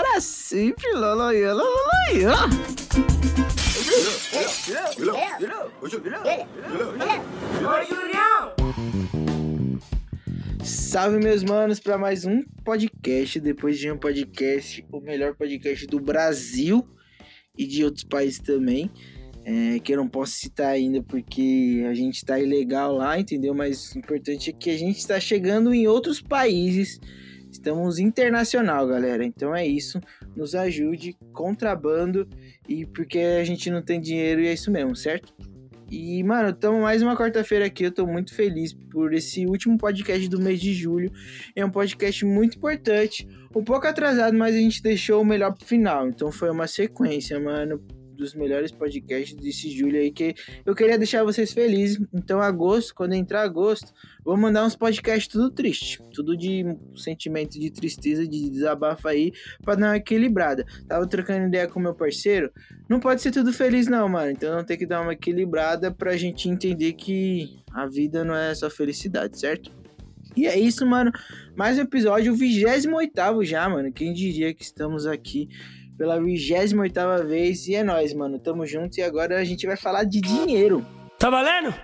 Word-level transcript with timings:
Para 0.00 0.18
sempre, 0.18 0.92
loloiô. 0.94 1.50
Salve 10.64 11.18
meus 11.18 11.44
manos 11.44 11.78
para 11.80 11.98
mais 11.98 12.24
um 12.24 12.42
podcast, 12.64 13.38
depois 13.40 13.78
de 13.78 13.92
um 13.92 13.98
podcast, 13.98 14.82
o 14.90 15.00
melhor 15.00 15.34
podcast 15.34 15.86
do 15.86 16.00
Brasil 16.00 16.82
e 17.58 17.66
de 17.66 17.84
outros 17.84 18.04
países 18.04 18.38
também. 18.38 18.90
É, 19.44 19.78
que 19.80 19.92
eu 19.92 19.98
não 19.98 20.08
posso 20.08 20.32
citar 20.32 20.68
ainda 20.68 21.02
porque 21.02 21.84
a 21.86 21.92
gente 21.92 22.24
tá 22.24 22.40
ilegal 22.40 22.94
lá, 22.94 23.20
entendeu? 23.20 23.52
Mas 23.52 23.92
o 23.92 23.98
importante 23.98 24.48
é 24.48 24.52
que 24.54 24.70
a 24.70 24.78
gente 24.78 24.96
está 24.96 25.20
chegando 25.20 25.74
em 25.74 25.86
outros 25.86 26.22
países. 26.22 26.98
Estamos 27.50 27.98
internacional, 27.98 28.86
galera. 28.86 29.24
Então 29.24 29.54
é 29.54 29.66
isso. 29.66 30.00
Nos 30.36 30.54
ajude, 30.54 31.16
contrabando 31.32 32.28
e 32.68 32.86
porque 32.86 33.18
a 33.18 33.44
gente 33.44 33.70
não 33.70 33.82
tem 33.82 34.00
dinheiro 34.00 34.40
e 34.40 34.46
é 34.46 34.52
isso 34.52 34.70
mesmo, 34.70 34.94
certo? 34.94 35.34
E, 35.90 36.22
mano, 36.22 36.50
estamos 36.50 36.80
mais 36.80 37.02
uma 37.02 37.16
quarta-feira 37.16 37.66
aqui. 37.66 37.82
Eu 37.82 37.90
tô 37.90 38.06
muito 38.06 38.32
feliz 38.32 38.72
por 38.72 39.12
esse 39.12 39.44
último 39.44 39.76
podcast 39.76 40.28
do 40.28 40.40
mês 40.40 40.60
de 40.60 40.72
julho. 40.72 41.10
É 41.56 41.64
um 41.64 41.70
podcast 41.70 42.24
muito 42.24 42.58
importante. 42.58 43.26
Um 43.54 43.64
pouco 43.64 43.88
atrasado, 43.88 44.36
mas 44.38 44.54
a 44.54 44.58
gente 44.58 44.80
deixou 44.80 45.20
o 45.20 45.24
melhor 45.24 45.52
pro 45.52 45.66
final. 45.66 46.08
Então 46.08 46.30
foi 46.30 46.48
uma 46.48 46.68
sequência, 46.68 47.40
mano 47.40 47.82
dos 48.20 48.34
melhores 48.34 48.70
podcasts 48.70 49.34
desse 49.34 49.70
julho 49.70 49.98
aí 49.98 50.12
que 50.12 50.34
eu 50.64 50.74
queria 50.74 50.98
deixar 50.98 51.24
vocês 51.24 51.52
felizes. 51.52 52.00
Então, 52.12 52.40
agosto, 52.40 52.94
quando 52.94 53.14
entrar 53.14 53.42
agosto, 53.42 53.92
vou 54.22 54.36
mandar 54.36 54.64
uns 54.64 54.76
podcasts 54.76 55.26
tudo 55.26 55.50
triste, 55.50 56.00
tudo 56.12 56.36
de 56.36 56.64
sentimento 56.94 57.58
de 57.58 57.70
tristeza, 57.70 58.26
de 58.26 58.50
desabafo 58.50 59.08
aí, 59.08 59.32
pra 59.62 59.74
dar 59.74 59.88
uma 59.88 59.96
equilibrada. 59.96 60.64
Tava 60.86 61.06
trocando 61.06 61.46
ideia 61.46 61.66
com 61.66 61.80
meu 61.80 61.94
parceiro, 61.94 62.52
não 62.88 63.00
pode 63.00 63.22
ser 63.22 63.30
tudo 63.30 63.52
feliz 63.52 63.88
não, 63.88 64.08
mano. 64.08 64.30
Então, 64.30 64.54
não 64.54 64.64
tem 64.64 64.76
que 64.76 64.86
dar 64.86 65.00
uma 65.00 65.14
equilibrada 65.14 65.90
pra 65.90 66.16
gente 66.16 66.48
entender 66.48 66.92
que 66.92 67.62
a 67.72 67.86
vida 67.86 68.22
não 68.22 68.34
é 68.34 68.54
só 68.54 68.68
felicidade, 68.68 69.38
certo? 69.38 69.80
E 70.36 70.46
é 70.46 70.58
isso, 70.58 70.86
mano. 70.86 71.10
Mais 71.56 71.76
um 71.78 71.82
episódio, 71.82 72.32
o 72.32 72.36
28 72.36 73.44
já, 73.44 73.68
mano. 73.68 73.92
Quem 73.92 74.12
diria 74.12 74.54
que 74.54 74.62
estamos 74.62 75.06
aqui 75.06 75.48
pela 76.00 76.18
28 76.18 77.28
vez. 77.28 77.68
E 77.68 77.74
é 77.74 77.84
nóis, 77.84 78.14
mano. 78.14 78.38
Tamo 78.38 78.64
junto 78.64 78.96
e 78.96 79.02
agora 79.02 79.38
a 79.38 79.44
gente 79.44 79.66
vai 79.66 79.76
falar 79.76 80.04
de 80.04 80.18
dinheiro. 80.18 80.82
Tá 81.18 81.28
valendo? 81.28 81.74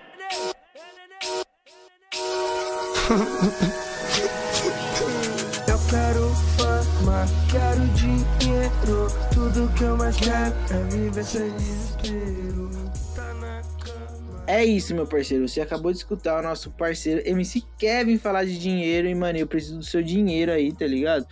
Eu 5.67 5.79
quero 5.87 6.29
fama, 6.57 7.25
quero 7.51 7.85
dinheiro. 7.93 9.07
Tudo 9.31 9.71
que 9.77 9.83
eu 9.83 9.95
mais 9.95 10.17
quero 10.17 10.55
é 10.71 10.83
viver 10.89 11.23
sem 11.23 11.51
desespero. 11.51 12.69
Tá 13.15 13.33
na 13.35 13.61
cama. 13.79 14.43
É 14.47 14.65
isso, 14.65 14.95
meu 14.95 15.05
parceiro. 15.05 15.47
Você 15.47 15.61
acabou 15.61 15.91
de 15.91 15.99
escutar 15.99 16.39
o 16.39 16.43
nosso 16.43 16.71
parceiro 16.71 17.21
MC 17.23 17.61
Kevin 17.77 18.17
falar 18.17 18.45
de 18.45 18.57
dinheiro. 18.57 19.07
E, 19.07 19.13
mano, 19.13 19.37
eu 19.37 19.45
preciso 19.47 19.77
do 19.77 19.85
seu 19.85 20.01
dinheiro 20.01 20.51
aí, 20.51 20.73
tá 20.73 20.87
ligado? 20.87 21.27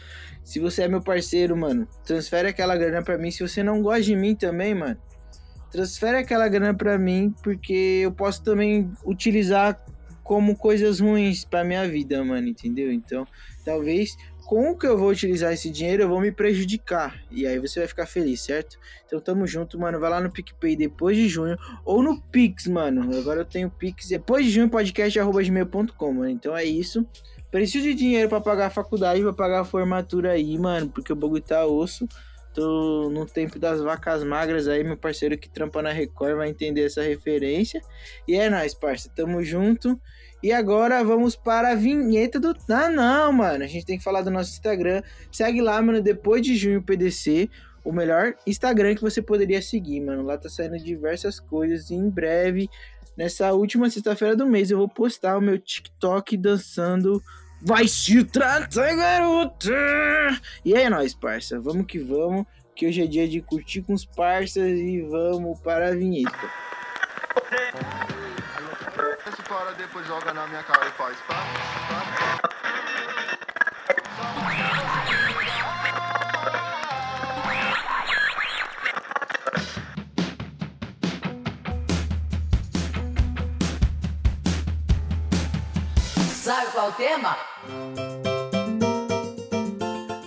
Se 0.45 0.59
você 0.59 0.83
é 0.83 0.87
meu 0.87 1.01
parceiro, 1.01 1.57
mano, 1.57 1.87
transfere 2.05 2.47
aquela 2.47 2.77
grana 2.77 3.01
pra 3.01 3.17
mim. 3.17 3.31
Se 3.31 3.41
você 3.41 3.63
não 3.63 3.81
gosta 3.81 4.03
de 4.03 4.15
mim 4.15 4.35
também, 4.35 4.75
mano, 4.75 4.95
transfere 5.71 6.17
aquela 6.17 6.47
grana 6.47 6.73
pra 6.73 6.97
mim, 6.99 7.33
porque 7.43 8.01
eu 8.03 8.11
posso 8.11 8.43
também 8.43 8.89
utilizar 9.03 9.83
como 10.23 10.55
coisas 10.55 10.99
ruins 10.99 11.43
pra 11.43 11.63
minha 11.63 11.87
vida, 11.87 12.23
mano, 12.23 12.47
entendeu? 12.47 12.91
Então, 12.91 13.27
talvez 13.65 14.15
com 14.45 14.69
o 14.69 14.77
que 14.77 14.85
eu 14.85 14.97
vou 14.97 15.09
utilizar 15.09 15.51
esse 15.51 15.69
dinheiro, 15.71 16.03
eu 16.03 16.09
vou 16.09 16.21
me 16.21 16.31
prejudicar. 16.31 17.19
E 17.31 17.47
aí 17.47 17.59
você 17.59 17.79
vai 17.79 17.87
ficar 17.87 18.05
feliz, 18.05 18.41
certo? 18.41 18.77
Então 19.05 19.19
tamo 19.19 19.45
junto, 19.47 19.79
mano. 19.79 19.99
Vai 19.99 20.09
lá 20.09 20.21
no 20.21 20.31
PicPay 20.31 20.75
depois 20.75 21.17
de 21.17 21.27
junho. 21.27 21.57
Ou 21.83 22.03
no 22.03 22.21
Pix, 22.21 22.67
mano. 22.67 23.17
Agora 23.17 23.41
eu 23.41 23.45
tenho 23.45 23.71
Pix. 23.71 24.07
Depois 24.07 24.45
de 24.45 24.51
junho, 24.51 24.69
podcast.gmail.com, 24.69 26.13
mano. 26.13 26.29
Então 26.29 26.55
é 26.55 26.63
isso. 26.63 27.05
Preciso 27.55 27.85
de 27.85 27.93
dinheiro 27.93 28.27
pra 28.27 28.41
pagar 28.41 28.65
a 28.65 28.69
faculdade, 28.69 29.21
pra 29.21 29.31
pagar 29.31 29.61
a 29.61 29.63
formatura 29.63 30.31
aí, 30.31 30.57
mano. 30.57 30.89
Porque 30.89 31.13
o 31.13 31.15
bagulho 31.15 31.41
tá 31.41 31.65
osso. 31.65 32.05
Tô 32.53 33.09
no 33.09 33.25
tempo 33.25 33.57
das 33.57 33.79
vacas 33.79 34.25
magras 34.25 34.67
aí, 34.67 34.83
meu 34.83 34.97
parceiro 34.97 35.37
que 35.37 35.47
trampa 35.47 35.81
na 35.81 35.89
Record 35.89 36.35
vai 36.35 36.49
entender 36.49 36.85
essa 36.85 37.01
referência. 37.01 37.81
E 38.27 38.35
é 38.35 38.49
nóis, 38.49 38.73
parça. 38.73 39.09
Tamo 39.15 39.41
junto. 39.41 39.97
E 40.43 40.51
agora 40.51 41.01
vamos 41.01 41.37
para 41.37 41.71
a 41.71 41.75
vinheta 41.75 42.41
do. 42.41 42.53
Ah, 42.69 42.89
não, 42.89 43.31
mano. 43.31 43.63
A 43.63 43.67
gente 43.67 43.85
tem 43.85 43.97
que 43.97 44.03
falar 44.03 44.21
do 44.21 44.29
nosso 44.29 44.51
Instagram. 44.51 45.01
Segue 45.31 45.61
lá, 45.61 45.81
mano. 45.81 46.01
Depois 46.01 46.41
de 46.41 46.57
junho, 46.57 46.83
PDC. 46.83 47.49
O 47.85 47.93
melhor 47.93 48.33
Instagram 48.45 48.95
que 48.95 49.01
você 49.01 49.21
poderia 49.21 49.61
seguir, 49.61 50.01
mano. 50.01 50.23
Lá 50.23 50.37
tá 50.37 50.49
saindo 50.49 50.77
diversas 50.77 51.39
coisas. 51.39 51.89
E 51.89 51.95
em 51.95 52.09
breve, 52.09 52.69
nessa 53.15 53.53
última 53.53 53.89
sexta-feira 53.89 54.35
do 54.35 54.45
mês, 54.45 54.71
eu 54.71 54.77
vou 54.77 54.89
postar 54.89 55.37
o 55.37 55.41
meu 55.41 55.57
TikTok 55.57 56.35
dançando. 56.35 57.23
Vai 57.61 57.87
se 57.87 58.23
tratar, 58.23 58.95
garota! 58.95 59.71
E 60.63 60.73
é 60.73 60.89
nóis, 60.89 61.13
parça. 61.13 61.59
Vamos 61.59 61.85
que 61.87 61.99
vamos. 61.99 62.45
Que 62.75 62.87
hoje 62.87 63.03
é 63.03 63.07
dia 63.07 63.27
de 63.27 63.41
curtir 63.41 63.81
com 63.81 63.93
os 63.93 64.05
parças 64.05 64.67
e 64.67 65.01
vamos 65.01 65.59
para 65.61 65.89
a 65.89 65.91
vinheta. 65.91 66.49
Para 69.47 69.71
depois 69.73 70.05
joga 70.07 70.33
na 70.33 70.47
minha 70.47 70.63
cara 70.63 70.87
e 70.87 70.91
faz 70.91 71.17
pá, 71.21 71.35
pá. 71.89 72.04
Qual 86.75 86.87
é 86.87 86.89
o 86.89 86.93
tema? 86.93 87.37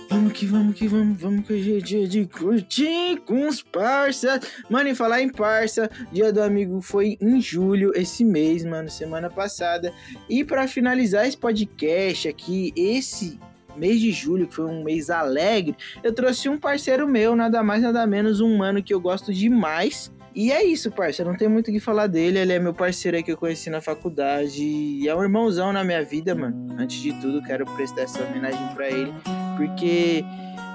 Vamos 0.09 0.33
que 0.33 0.45
vamos 0.47 0.75
que 0.75 0.87
vamos, 0.87 1.21
vamos 1.21 1.45
que 1.45 1.53
hoje 1.53 1.77
é 1.77 1.79
dia 1.79 2.07
de 2.07 2.25
curtir 2.25 3.21
com 3.23 3.47
os 3.47 3.61
parças. 3.61 4.39
Mano, 4.67 4.89
e 4.89 4.95
falar 4.95 5.21
em 5.21 5.29
parça, 5.29 5.89
dia 6.11 6.33
do 6.33 6.41
amigo 6.41 6.81
foi 6.81 7.17
em 7.21 7.39
julho, 7.39 7.91
esse 7.95 8.25
mês, 8.25 8.65
mano, 8.65 8.89
semana 8.89 9.29
passada. 9.29 9.93
E 10.27 10.43
pra 10.43 10.67
finalizar 10.67 11.27
esse 11.27 11.37
podcast 11.37 12.27
aqui, 12.27 12.73
esse 12.75 13.39
mês 13.77 14.01
de 14.01 14.11
julho, 14.11 14.47
que 14.47 14.55
foi 14.55 14.65
um 14.65 14.83
mês 14.83 15.11
alegre, 15.11 15.75
eu 16.01 16.11
trouxe 16.11 16.49
um 16.49 16.57
parceiro 16.57 17.07
meu, 17.07 17.35
nada 17.35 17.61
mais, 17.61 17.83
nada 17.83 18.07
menos, 18.07 18.41
um 18.41 18.57
mano 18.57 18.81
que 18.81 18.93
eu 18.93 18.99
gosto 18.99 19.31
demais. 19.31 20.11
E 20.33 20.51
é 20.51 20.63
isso, 20.63 20.91
parceiro. 20.91 21.31
Não 21.31 21.37
tem 21.37 21.47
muito 21.47 21.69
o 21.69 21.71
que 21.71 21.79
falar 21.79 22.07
dele. 22.07 22.39
Ele 22.39 22.53
é 22.53 22.59
meu 22.59 22.73
parceiro 22.73 23.17
aí 23.17 23.23
que 23.23 23.31
eu 23.31 23.37
conheci 23.37 23.69
na 23.69 23.81
faculdade. 23.81 24.63
E 24.63 25.07
é 25.07 25.15
um 25.15 25.23
irmãozão 25.23 25.73
na 25.73 25.83
minha 25.83 26.03
vida, 26.03 26.35
mano. 26.35 26.75
Antes 26.77 27.01
de 27.01 27.13
tudo, 27.13 27.41
quero 27.43 27.65
prestar 27.65 28.01
essa 28.01 28.23
homenagem 28.23 28.67
pra 28.75 28.87
ele. 28.87 29.13
Porque 29.57 30.23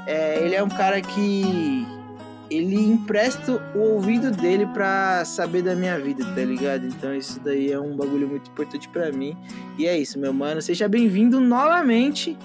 é, 0.06 0.44
ele 0.44 0.54
é 0.54 0.62
um 0.62 0.69
cara 0.69 1.00
que. 1.00 1.87
Ele 2.50 2.76
empresta 2.76 3.53
o 3.75 3.78
ouvido 3.78 4.31
dele 4.31 4.66
pra 4.66 5.25
saber 5.25 5.62
da 5.62 5.75
minha 5.75 5.98
vida, 5.98 6.25
tá 6.34 6.42
ligado? 6.42 6.86
Então 6.86 7.15
isso 7.15 7.41
daí 7.41 7.72
é 7.72 7.81
um 7.81 7.97
bagulho 7.97 8.28
muito 8.28 8.50
importante 8.50 8.86
pra 8.91 9.10
mim. 9.10 9.34
E 9.78 9.86
é 9.86 9.98
isso, 9.98 10.18
meu 10.18 10.33
mano. 10.33 10.60
Seja 10.60 10.86
bem-vindo 10.86 11.41
novamente. 11.41 12.36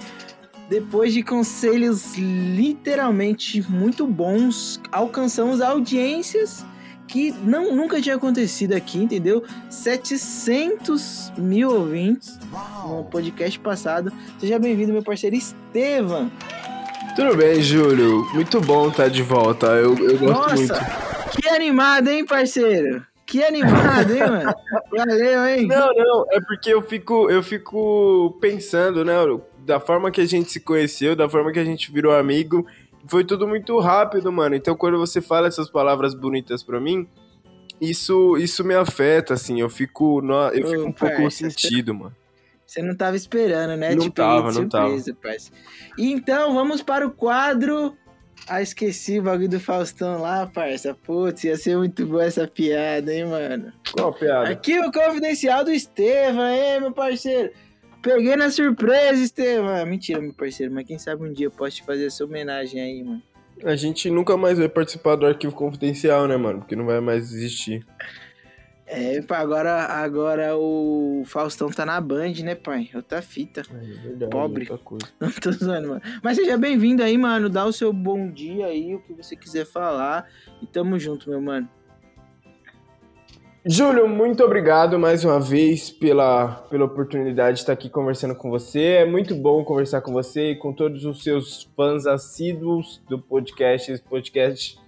Depois 0.70 1.14
de 1.14 1.22
conselhos 1.22 2.16
literalmente 2.16 3.62
muito 3.70 4.08
bons, 4.08 4.80
alcançamos 4.92 5.62
audiências 5.62 6.66
que 7.10 7.32
não, 7.44 7.76
nunca 7.76 8.00
tinha 8.00 8.16
acontecido 8.16 8.74
aqui, 8.74 9.00
entendeu? 9.00 9.44
700 9.70 11.34
mil 11.38 11.72
ouvintes 11.72 12.40
no 12.86 13.04
podcast 13.06 13.60
passado. 13.60 14.14
Seja 14.40 14.60
bem-vindo, 14.60 14.94
meu 14.94 15.04
parceiro 15.04 15.36
Estevam. 15.36 16.32
Tudo 17.16 17.36
bem, 17.36 17.62
Júlio? 17.62 18.24
Muito 18.34 18.62
bom 18.62 18.90
estar 18.90 19.10
de 19.10 19.24
volta. 19.24 19.68
Eu, 19.68 19.98
eu 19.98 20.18
gosto 20.20 20.22
Nossa, 20.22 20.56
muito. 20.56 20.74
que 21.36 21.50
animado, 21.50 22.08
hein, 22.10 22.24
parceiro? 22.26 23.04
Que 23.26 23.44
animado, 23.44 24.14
hein, 24.14 24.20
mano? 24.20 24.54
Valeu, 24.96 25.46
hein? 25.48 25.68
Não, 25.68 25.92
não, 25.94 26.26
é 26.32 26.40
porque 26.42 26.72
eu 26.72 26.82
fico, 26.82 27.30
eu 27.30 27.42
fico 27.42 28.38
pensando, 28.40 29.04
né? 29.04 29.16
Da 29.66 29.80
forma 29.80 30.12
que 30.12 30.22
a 30.22 30.26
gente 30.26 30.52
se 30.52 30.60
conheceu, 30.60 31.16
da 31.16 31.28
forma 31.28 31.52
que 31.52 31.60
a 31.60 31.66
gente 31.66 31.92
virou 31.92 32.16
amigo, 32.16 32.66
foi 33.08 33.24
tudo 33.24 33.48
muito 33.48 33.78
rápido, 33.80 34.32
mano. 34.32 34.56
Então, 34.56 34.76
quando 34.76 34.98
você 34.98 35.22
fala 35.22 35.48
essas 35.48 35.70
palavras 35.70 36.14
bonitas 36.14 36.64
pra 36.64 36.80
mim, 36.80 37.08
isso, 37.80 38.38
isso 38.38 38.64
me 38.64 38.76
afeta, 38.76 39.34
assim. 39.34 39.60
Eu 39.62 39.70
fico, 39.70 40.22
no, 40.22 40.50
eu 40.50 40.66
Ô, 40.66 40.70
fico 40.70 40.84
um 40.84 40.92
pouco 40.92 41.22
parça, 41.22 41.50
sentido, 41.50 41.94
mano. 41.94 42.16
Você 42.66 42.82
não 42.84 42.96
tava 42.96 43.16
esperando, 43.16 43.76
né? 43.78 43.96
Não 43.96 44.10
peguei 44.10 44.12
tava, 44.12 44.52
de 44.52 44.62
não 44.62 44.70
tava. 44.70 44.86
surpresa, 44.90 45.18
parça. 45.22 45.52
Então, 45.98 46.54
vamos 46.54 46.82
para 46.82 47.06
o 47.06 47.12
quadro. 47.12 47.96
Ah, 48.48 48.62
esqueci 48.62 49.20
o 49.20 49.24
bagulho 49.24 49.50
do 49.50 49.60
Faustão 49.60 50.22
lá, 50.22 50.46
parça. 50.48 50.94
Putz, 50.94 51.44
ia 51.44 51.58
ser 51.58 51.78
muito 51.78 52.06
boa 52.06 52.24
essa 52.24 52.48
piada, 52.48 53.14
hein, 53.14 53.26
mano? 53.26 53.74
Qual 53.92 54.14
piada? 54.14 54.50
Aqui 54.50 54.80
o 54.80 54.92
confidencial 54.92 55.64
do 55.64 55.72
Estevam, 55.72 56.48
hein, 56.48 56.80
meu 56.80 56.92
parceiro? 56.92 57.52
Peguei 58.02 58.36
na 58.36 58.50
surpresa, 58.50 59.22
Estevam. 59.22 59.86
Mentira, 59.86 60.22
meu 60.22 60.34
parceiro, 60.34 60.74
mas 60.74 60.86
quem 60.86 60.98
sabe 60.98 61.24
um 61.24 61.34
dia 61.34 61.48
eu 61.48 61.52
posso 61.52 61.78
te 61.78 61.84
fazer 61.84 62.06
essa 62.06 62.24
homenagem 62.24 62.82
aí, 62.82 63.04
mano. 63.04 63.22
A 63.64 63.76
gente 63.76 64.10
nunca 64.10 64.38
mais 64.38 64.58
vai 64.58 64.70
participar 64.70 65.16
do 65.16 65.26
arquivo 65.26 65.54
confidencial, 65.54 66.28
né, 66.28 66.38
mano? 66.38 66.60
Porque 66.60 66.76
não 66.76 66.86
vai 66.86 67.02
mais 67.02 67.34
existir. 67.34 67.86
É, 68.92 69.22
pá, 69.22 69.38
agora, 69.38 69.86
agora 69.86 70.58
o 70.58 71.24
Faustão 71.26 71.70
tá 71.70 71.86
na 71.86 72.02
Band, 72.02 72.34
né, 72.44 72.56
pai? 72.56 72.90
Outra 72.96 73.22
fita. 73.22 73.62
É 73.62 74.02
verdade. 74.02 74.32
Pobre. 74.32 74.68
Não 75.22 75.30
tô 75.30 75.52
zoando, 75.52 75.90
mano. 75.90 76.02
Mas 76.24 76.38
seja 76.38 76.58
bem-vindo 76.58 77.04
aí, 77.04 77.16
mano. 77.16 77.50
Dá 77.50 77.66
o 77.66 77.72
seu 77.72 77.94
bom 77.94 78.32
dia 78.32 78.66
aí, 78.66 78.96
o 78.96 79.00
que 79.00 79.14
você 79.14 79.36
quiser 79.36 79.64
falar. 79.64 80.28
E 80.60 80.66
tamo 80.66 80.98
junto, 80.98 81.30
meu 81.30 81.40
mano. 81.40 81.70
Júlio, 83.66 84.08
muito 84.08 84.42
obrigado 84.42 84.98
mais 84.98 85.26
uma 85.26 85.38
vez 85.38 85.90
pela, 85.92 86.48
pela 86.70 86.86
oportunidade 86.86 87.56
de 87.56 87.60
estar 87.60 87.74
aqui 87.74 87.90
conversando 87.90 88.34
com 88.34 88.50
você. 88.50 88.82
É 88.82 89.06
muito 89.06 89.36
bom 89.36 89.66
conversar 89.66 90.00
com 90.00 90.14
você 90.14 90.52
e 90.52 90.56
com 90.56 90.72
todos 90.72 91.04
os 91.04 91.22
seus 91.22 91.70
fãs 91.76 92.08
assíduos 92.08 93.02
do 93.10 93.20
podcast. 93.20 93.92
Esse 93.92 94.02
podcast 94.02 94.80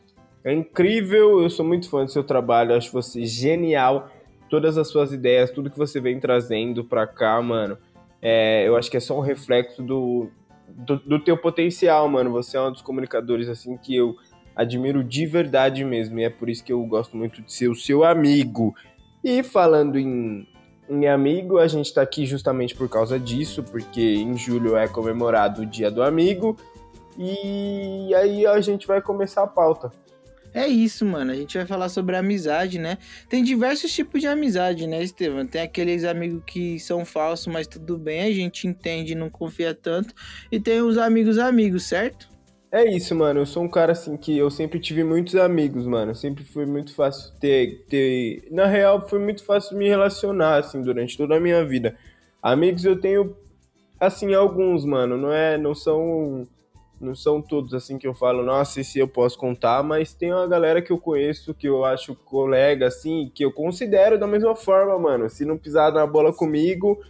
é 0.46 0.54
incrível, 0.54 1.42
eu 1.42 1.50
sou 1.50 1.66
muito 1.66 1.90
fã 1.90 2.06
do 2.06 2.12
seu 2.12 2.24
trabalho, 2.24 2.74
acho 2.74 2.94
você 2.94 3.26
genial. 3.26 4.10
Todas 4.50 4.78
as 4.78 4.88
suas 4.88 5.12
ideias, 5.12 5.52
tudo 5.52 5.70
que 5.70 5.78
você 5.78 6.00
vem 6.00 6.18
trazendo 6.18 6.82
pra 6.86 7.06
cá, 7.06 7.42
mano, 7.42 7.78
é, 8.22 8.66
eu 8.66 8.78
acho 8.78 8.90
que 8.90 8.96
é 8.96 9.02
só 9.02 9.18
um 9.18 9.22
reflexo 9.22 9.84
do, 9.84 10.30
do, 10.70 10.96
do 10.98 11.20
teu 11.20 11.38
potencial, 11.38 12.08
mano. 12.08 12.32
Você 12.32 12.56
é 12.56 12.62
um 12.62 12.72
dos 12.72 12.82
comunicadores, 12.82 13.50
assim, 13.50 13.76
que 13.76 13.94
eu 13.94 14.16
admiro 14.56 15.04
de 15.04 15.26
verdade 15.26 15.84
mesmo. 15.84 16.20
E 16.20 16.24
é 16.24 16.30
por 16.30 16.50
isso 16.50 16.64
que 16.64 16.74
eu 16.74 16.84
gosto 16.86 17.16
muito 17.16 17.42
de 17.42 17.52
ser 17.54 17.70
o 17.70 17.76
seu 17.76 18.04
amigo. 18.04 18.76
E 19.24 19.44
falando 19.44 19.98
em, 20.00 20.48
em 20.90 21.08
amigo, 21.08 21.58
a 21.58 21.68
gente 21.68 21.94
tá 21.94 22.02
aqui 22.02 22.26
justamente 22.26 22.76
por 22.76 22.90
causa 22.90 23.20
disso, 23.20 23.64
porque 23.64 24.02
em 24.02 24.38
julho 24.38 24.76
é 24.76 24.88
comemorado 24.88 25.62
o 25.62 25.66
Dia 25.66 25.92
do 25.92 26.02
Amigo. 26.02 26.58
E 27.18 28.14
aí 28.16 28.46
a 28.46 28.60
gente 28.62 28.88
vai 28.88 29.02
começar 29.02 29.44
a 29.44 29.48
pauta. 29.48 29.92
É 30.54 30.68
isso, 30.68 31.06
mano. 31.06 31.32
A 31.32 31.36
gente 31.36 31.58
vai 31.58 31.66
falar 31.66 31.88
sobre 31.88 32.16
amizade, 32.16 32.78
né? 32.78 32.98
Tem 33.30 33.44
diversos 33.44 33.92
tipos 33.94 34.20
de 34.20 34.28
amizade, 34.28 34.86
né, 34.86 35.02
Estevam? 35.02 35.48
Tem 35.48 35.62
aqueles 35.62 36.04
amigos 36.04 36.44
que 36.46 36.80
são 36.80 37.06
falsos, 37.06 37.48
mas 37.48 37.68
tudo 37.68 37.98
bem, 37.98 38.24
a 38.24 38.32
gente 38.34 38.68
entende 38.68 39.14
e 39.14 39.16
não 39.16 39.30
confia 39.30 39.74
tanto. 39.74 40.14
E 40.52 40.60
tem 40.60 40.82
os 40.82 40.98
amigos 40.98 41.38
amigos, 41.38 41.84
certo? 41.84 42.31
É 42.72 42.86
isso, 42.86 43.14
mano. 43.14 43.42
Eu 43.42 43.46
sou 43.46 43.64
um 43.64 43.68
cara 43.68 43.92
assim 43.92 44.16
que 44.16 44.38
eu 44.38 44.50
sempre 44.50 44.80
tive 44.80 45.04
muitos 45.04 45.36
amigos, 45.36 45.86
mano. 45.86 46.16
Sempre 46.16 46.46
foi 46.46 46.66
muito 46.66 46.96
fácil 46.96 47.34
ter, 47.38 47.86
ter. 47.90 48.48
Na 48.50 48.66
real, 48.66 49.06
foi 49.10 49.20
muito 49.20 49.44
fácil 49.44 49.78
me 49.78 49.90
relacionar, 49.90 50.60
assim, 50.60 50.82
durante 50.82 51.18
toda 51.18 51.36
a 51.36 51.40
minha 51.40 51.66
vida. 51.66 51.98
Amigos 52.42 52.86
eu 52.86 53.00
tenho, 53.00 53.36
assim, 54.00 54.34
alguns, 54.34 54.86
mano. 54.86 55.18
Não 55.18 55.34
é. 55.34 55.58
Não 55.58 55.76
são. 55.76 56.48
Não 57.00 57.16
são 57.16 57.42
todos 57.42 57.74
assim 57.74 57.98
que 57.98 58.08
eu 58.08 58.14
falo, 58.14 58.44
nossa, 58.44 58.80
esse 58.80 59.00
eu 59.00 59.08
posso 59.08 59.36
contar, 59.36 59.82
mas 59.82 60.14
tem 60.14 60.32
uma 60.32 60.46
galera 60.48 60.84
que 60.84 60.92
eu 60.92 61.00
conheço, 61.00 61.52
que 61.52 61.68
eu 61.68 61.84
acho 61.84 62.14
colega, 62.14 62.86
assim, 62.86 63.32
que 63.34 63.44
eu 63.44 63.52
considero 63.52 64.20
da 64.20 64.28
mesma 64.28 64.56
forma, 64.56 65.00
mano. 65.00 65.28
Se 65.28 65.44
não 65.44 65.58
pisar 65.58 65.92
na 65.92 66.06
bola 66.06 66.32
comigo, 66.32 67.02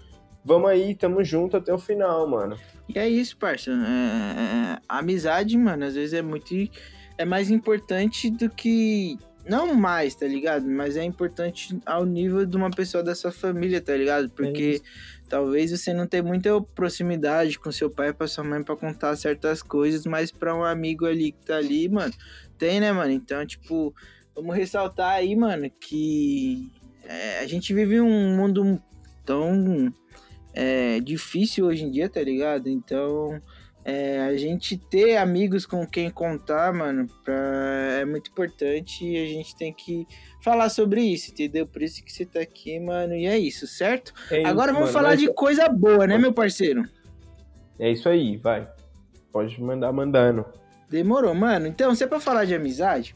vamos 0.44 0.70
aí, 0.70 0.96
tamo 0.96 1.24
junto 1.24 1.58
até 1.58 1.74
o 1.74 1.80
final, 1.80 2.28
mano. 2.28 2.58
E 2.88 2.98
é 2.98 3.08
isso, 3.08 3.38
parça. 3.38 3.72
É, 3.72 3.74
é, 3.74 4.80
a 4.88 5.00
amizade, 5.00 5.58
mano, 5.58 5.86
às 5.86 5.96
vezes 5.96 6.14
é 6.14 6.22
muito. 6.22 6.54
É 7.18 7.26
mais 7.26 7.50
importante 7.50 8.30
do 8.30 8.50
que. 8.50 9.18
Não 9.48 9.74
mais, 9.74 10.14
tá 10.14 10.28
ligado? 10.28 10.68
Mas 10.68 10.96
é 10.96 11.04
importante 11.04 11.80
ao 11.86 12.06
nível 12.06 12.46
de 12.46 12.56
uma 12.56 12.70
pessoa 12.70 13.04
da 13.04 13.16
sua 13.16 13.32
família, 13.32 13.82
tá 13.82 13.96
ligado? 13.96 14.30
Porque 14.30 14.82
talvez 15.28 15.72
você 15.72 15.94
não 15.94 16.06
tenha 16.06 16.22
muita 16.22 16.62
proximidade 16.62 17.58
com 17.58 17.72
seu 17.72 17.90
pai, 17.90 18.14
pra 18.14 18.28
sua 18.28 18.44
mãe, 18.44 18.62
pra 18.62 18.76
contar 18.76 19.16
certas 19.16 19.64
coisas, 19.64 20.06
mas 20.06 20.32
pra 20.32 20.56
um 20.56 20.64
amigo 20.64 21.06
ali 21.06 21.32
que 21.32 21.44
tá 21.46 21.56
ali, 21.56 21.90
mano, 21.90 22.14
tem, 22.58 22.80
né, 22.80 22.92
mano? 22.92 23.12
Então, 23.12 23.44
tipo, 23.46 23.96
vamos 24.36 24.56
ressaltar 24.56 25.14
aí, 25.14 25.36
mano, 25.36 25.72
que 25.72 26.70
é, 27.04 27.40
a 27.40 27.48
gente 27.48 27.74
vive 27.74 28.00
um 28.00 28.36
mundo 28.36 28.80
tão 29.26 29.92
é, 30.54 31.00
difícil 31.00 31.66
hoje 31.66 31.84
em 31.84 31.92
dia, 31.92 32.10
tá 32.10 32.22
ligado? 32.22 32.68
Então, 32.70 33.40
é, 33.84 34.20
a 34.22 34.36
gente 34.38 34.78
ter 34.78 35.18
amigos 35.18 35.66
com 35.66 35.86
quem 35.88 36.10
contar, 36.10 36.74
mano, 36.74 37.08
pra, 37.24 37.34
é 38.02 38.06
muito 38.06 38.30
importante 38.30 39.06
e 39.06 39.18
a 39.24 39.26
gente 39.28 39.56
tem 39.56 39.74
que 39.74 40.06
falar 40.44 40.70
sobre 40.70 41.02
isso, 41.02 41.32
entendeu? 41.32 41.66
Por 41.66 41.82
isso 41.82 42.04
que 42.04 42.12
você 42.12 42.26
tá 42.26 42.40
aqui, 42.42 42.80
mano, 42.80 43.16
e 43.16 43.26
é 43.26 43.38
isso, 43.38 43.66
certo? 43.68 44.14
É 44.30 44.40
isso, 44.40 44.48
Agora 44.48 44.72
vamos 44.72 44.90
mano. 44.90 44.94
falar 44.94 45.10
Mas- 45.10 45.20
de 45.20 45.34
coisa 45.34 45.68
boa, 45.70 46.06
né, 46.06 46.18
meu 46.18 46.34
parceiro? 46.34 46.84
É 47.80 47.92
isso 47.92 48.08
aí, 48.08 48.38
vai. 48.38 48.68
Pode 49.32 49.60
mandar 49.62 49.92
mandando. 49.92 50.46
Demorou, 50.90 51.34
mano. 51.34 51.66
Então, 51.68 51.96
se 51.96 52.04
é 52.04 52.08
pra 52.08 52.20
falar 52.20 52.46
de 52.46 52.54
amizade, 52.54 53.16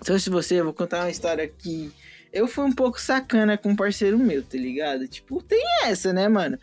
se 0.00 0.12
fosse 0.12 0.30
você, 0.30 0.60
eu 0.60 0.64
vou 0.64 0.72
contar 0.72 1.00
uma 1.00 1.10
história 1.10 1.46
que 1.46 1.92
eu 2.32 2.48
fui 2.48 2.64
um 2.64 2.72
pouco 2.72 3.00
sacana 3.00 3.58
com 3.58 3.70
um 3.70 3.76
parceiro 3.76 4.18
meu, 4.18 4.42
tá 4.42 4.56
ligado? 4.56 5.06
Tipo, 5.06 5.42
tem 5.42 5.62
essa, 5.84 6.12
né, 6.12 6.28
mano? 6.28 6.58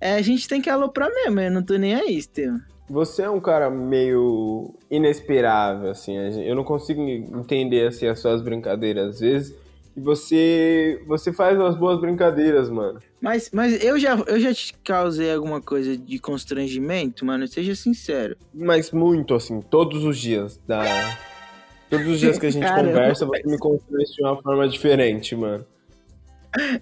É, 0.00 0.14
a 0.14 0.22
gente 0.22 0.48
tem 0.48 0.60
que 0.60 0.70
aloprar 0.70 1.10
mesmo, 1.12 1.40
eu 1.40 1.50
não 1.50 1.62
tô 1.62 1.76
nem 1.76 1.94
aí, 1.94 2.16
Estevam. 2.16 2.60
Você 2.88 3.22
é 3.22 3.28
um 3.28 3.40
cara 3.40 3.68
meio 3.68 4.74
inesperável, 4.90 5.90
assim. 5.90 6.16
Eu 6.42 6.54
não 6.54 6.64
consigo 6.64 7.02
entender 7.02 7.88
assim, 7.88 8.06
as 8.06 8.18
suas 8.18 8.40
brincadeiras 8.40 9.16
às 9.16 9.20
vezes. 9.20 9.54
E 9.94 10.00
você, 10.00 11.02
você 11.06 11.32
faz 11.32 11.58
umas 11.58 11.76
boas 11.76 12.00
brincadeiras, 12.00 12.70
mano. 12.70 13.00
Mas, 13.20 13.50
mas 13.52 13.84
eu, 13.84 13.98
já, 13.98 14.16
eu 14.26 14.40
já 14.40 14.54
te 14.54 14.72
causei 14.84 15.34
alguma 15.34 15.60
coisa 15.60 15.98
de 15.98 16.18
constrangimento, 16.18 17.26
mano? 17.26 17.46
Seja 17.46 17.74
sincero. 17.74 18.36
Mas 18.54 18.90
muito, 18.90 19.34
assim, 19.34 19.60
todos 19.60 20.04
os 20.04 20.16
dias. 20.16 20.58
Da... 20.66 20.84
Todos 21.90 22.06
os 22.06 22.20
dias 22.20 22.38
que 22.38 22.46
a 22.46 22.50
gente 22.50 22.62
Caramba, 22.62 22.88
conversa, 22.88 23.26
você 23.26 23.42
me 23.46 23.58
constrange 23.58 24.12
de 24.12 24.22
uma 24.22 24.42
forma 24.42 24.68
diferente, 24.68 25.34
mano. 25.34 25.66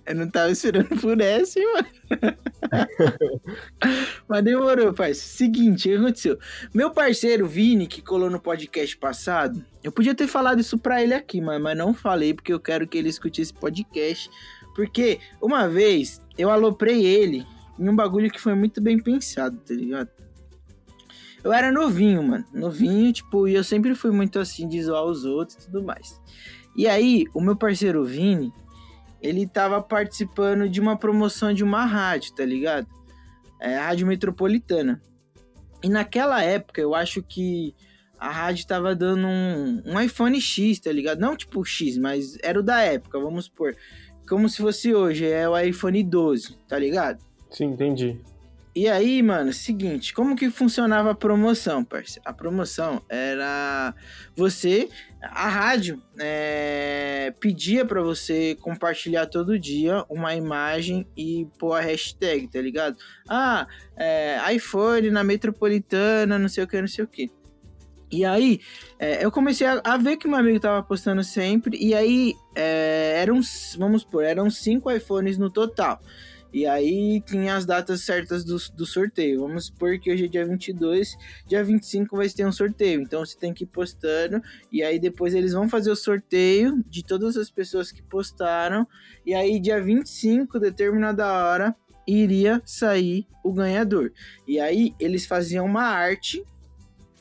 Eu 0.06 0.14
não 0.14 0.30
tava 0.30 0.50
esperando 0.50 0.96
por 1.00 1.20
essa, 1.20 1.58
hein, 1.58 1.66
mano. 1.72 1.88
Mas 4.28 4.44
demorou, 4.44 4.92
parceiro. 4.92 5.16
Seguinte, 5.16 5.88
o 5.88 5.92
que 5.92 5.98
aconteceu? 5.98 6.38
Meu 6.72 6.90
parceiro 6.90 7.46
Vini, 7.46 7.86
que 7.86 8.00
colou 8.00 8.30
no 8.30 8.40
podcast 8.40 8.96
passado, 8.96 9.64
eu 9.82 9.90
podia 9.90 10.14
ter 10.14 10.26
falado 10.26 10.60
isso 10.60 10.78
pra 10.78 11.02
ele 11.02 11.14
aqui, 11.14 11.40
mano, 11.40 11.62
mas 11.62 11.76
não 11.76 11.92
falei 11.92 12.32
porque 12.32 12.52
eu 12.52 12.60
quero 12.60 12.86
que 12.86 12.96
ele 12.96 13.08
escute 13.08 13.42
esse 13.42 13.52
podcast. 13.52 14.30
Porque 14.74 15.18
uma 15.40 15.68
vez 15.68 16.20
eu 16.36 16.50
aloprei 16.50 17.04
ele 17.04 17.46
em 17.78 17.88
um 17.88 17.96
bagulho 17.96 18.30
que 18.30 18.40
foi 18.40 18.54
muito 18.54 18.80
bem 18.80 18.98
pensado, 18.98 19.56
tá 19.58 19.74
ligado? 19.74 20.08
Eu 21.46 21.52
era 21.52 21.70
novinho, 21.70 22.24
mano. 22.24 22.44
Novinho, 22.52 23.12
tipo, 23.12 23.46
e 23.46 23.54
eu 23.54 23.62
sempre 23.62 23.94
fui 23.94 24.10
muito 24.10 24.40
assim 24.40 24.66
de 24.66 24.82
zoar 24.82 25.04
os 25.04 25.24
outros 25.24 25.56
e 25.56 25.66
tudo 25.66 25.84
mais. 25.84 26.20
E 26.74 26.88
aí, 26.88 27.24
o 27.32 27.40
meu 27.40 27.54
parceiro 27.54 28.04
Vini, 28.04 28.52
ele 29.22 29.46
tava 29.46 29.80
participando 29.80 30.68
de 30.68 30.80
uma 30.80 30.96
promoção 30.96 31.54
de 31.54 31.62
uma 31.62 31.84
rádio, 31.84 32.34
tá 32.34 32.44
ligado? 32.44 32.88
É, 33.60 33.76
Rádio 33.76 34.08
Metropolitana. 34.08 35.00
E 35.84 35.88
naquela 35.88 36.42
época, 36.42 36.80
eu 36.80 36.96
acho 36.96 37.22
que 37.22 37.72
a 38.18 38.28
rádio 38.28 38.66
tava 38.66 38.92
dando 38.96 39.28
um, 39.28 39.82
um 39.86 40.00
iPhone 40.00 40.40
X, 40.40 40.80
tá 40.80 40.90
ligado? 40.90 41.20
Não 41.20 41.36
tipo 41.36 41.64
X, 41.64 41.96
mas 41.96 42.36
era 42.42 42.58
o 42.58 42.62
da 42.62 42.80
época, 42.80 43.20
vamos 43.20 43.44
supor. 43.44 43.72
Como 44.28 44.48
se 44.48 44.56
fosse 44.56 44.92
hoje, 44.92 45.24
é 45.24 45.48
o 45.48 45.56
iPhone 45.56 46.02
12, 46.02 46.58
tá 46.66 46.76
ligado? 46.76 47.24
Sim, 47.52 47.66
entendi. 47.66 48.20
E 48.76 48.88
aí, 48.88 49.22
mano, 49.22 49.54
seguinte, 49.54 50.12
como 50.12 50.36
que 50.36 50.50
funcionava 50.50 51.12
a 51.12 51.14
promoção, 51.14 51.82
parceiro? 51.82 52.20
A 52.28 52.30
promoção 52.34 53.00
era 53.08 53.94
você, 54.36 54.90
a 55.22 55.48
rádio 55.48 56.02
é, 56.20 57.32
pedia 57.40 57.86
pra 57.86 58.02
você 58.02 58.54
compartilhar 58.56 59.24
todo 59.28 59.58
dia 59.58 60.04
uma 60.10 60.34
imagem 60.34 61.06
e 61.16 61.48
pôr 61.58 61.72
a 61.72 61.80
hashtag, 61.80 62.48
tá 62.48 62.60
ligado? 62.60 62.98
Ah, 63.26 63.66
é, 63.96 64.38
iPhone 64.54 65.10
na 65.10 65.24
metropolitana, 65.24 66.38
não 66.38 66.48
sei 66.50 66.64
o 66.64 66.68
que, 66.68 66.78
não 66.78 66.86
sei 66.86 67.02
o 67.02 67.08
que. 67.08 67.30
E 68.12 68.26
aí, 68.26 68.60
é, 68.98 69.24
eu 69.24 69.32
comecei 69.32 69.66
a, 69.66 69.80
a 69.82 69.96
ver 69.96 70.18
que 70.18 70.28
meu 70.28 70.36
amigo 70.38 70.60
tava 70.60 70.82
postando 70.82 71.24
sempre, 71.24 71.78
e 71.78 71.94
aí 71.94 72.34
é, 72.54 73.22
eram, 73.22 73.40
vamos 73.78 74.02
supor, 74.02 74.22
eram 74.22 74.50
cinco 74.50 74.90
iPhones 74.90 75.38
no 75.38 75.48
total. 75.48 75.98
E 76.52 76.66
aí 76.66 77.20
tinha 77.20 77.56
as 77.56 77.66
datas 77.66 78.02
certas 78.02 78.44
do, 78.44 78.56
do 78.74 78.86
sorteio. 78.86 79.40
Vamos 79.40 79.66
supor 79.66 79.98
que 79.98 80.10
hoje 80.10 80.24
é 80.24 80.28
dia 80.28 80.46
22, 80.46 81.16
dia 81.46 81.62
25 81.62 82.16
vai 82.16 82.28
ter 82.28 82.46
um 82.46 82.52
sorteio. 82.52 83.02
Então 83.02 83.24
você 83.24 83.36
tem 83.36 83.52
que 83.52 83.64
ir 83.64 83.66
postando. 83.66 84.42
E 84.72 84.82
aí 84.82 84.98
depois 84.98 85.34
eles 85.34 85.52
vão 85.52 85.68
fazer 85.68 85.90
o 85.90 85.96
sorteio 85.96 86.82
de 86.88 87.04
todas 87.04 87.36
as 87.36 87.50
pessoas 87.50 87.92
que 87.92 88.02
postaram. 88.02 88.86
E 89.24 89.34
aí 89.34 89.60
dia 89.60 89.82
25, 89.82 90.58
determinada 90.58 91.26
hora, 91.26 91.74
iria 92.06 92.62
sair 92.64 93.26
o 93.44 93.52
ganhador. 93.52 94.12
E 94.46 94.60
aí 94.60 94.94
eles 95.00 95.26
faziam 95.26 95.66
uma 95.66 95.82
arte. 95.82 96.44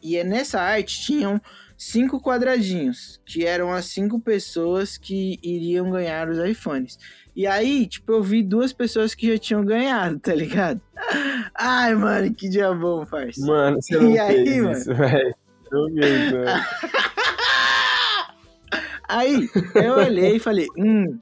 E 0.02 0.18
é 0.18 0.24
nessa 0.24 0.62
arte 0.62 1.02
tinham 1.02 1.42
cinco 1.78 2.22
quadradinhos, 2.22 3.20
que 3.26 3.46
eram 3.46 3.72
as 3.72 3.86
cinco 3.88 4.20
pessoas 4.20 4.98
que 4.98 5.40
iriam 5.44 5.90
ganhar 5.92 6.30
os 6.30 6.38
iPhones. 6.38 6.98
E 7.36 7.46
aí, 7.46 7.86
tipo, 7.86 8.14
eu 8.14 8.24
vi 8.24 8.42
duas 8.42 8.72
pessoas 8.72 9.14
que 9.14 9.28
já 9.34 9.38
tinham 9.38 9.66
ganhado, 9.66 10.18
tá 10.20 10.34
ligado? 10.34 10.80
Ai, 11.54 11.94
mano, 11.94 12.34
que 12.34 12.48
dia 12.48 12.74
bom, 12.74 13.06
parça. 13.06 13.46
Mano, 13.46 13.82
você 13.82 13.98
não 13.98 14.12
E 14.12 14.20
aí, 14.20 14.46
fez 14.46 14.58
mano? 14.64 14.72
isso, 14.78 14.94
velho. 14.96 15.36
Eu 15.72 15.86
vi, 15.88 16.00
velho. 16.00 16.46
Aí, 19.08 19.48
eu 19.76 19.94
olhei 19.96 20.38
e 20.38 20.40
falei, 20.40 20.68
hum, 20.78 21.20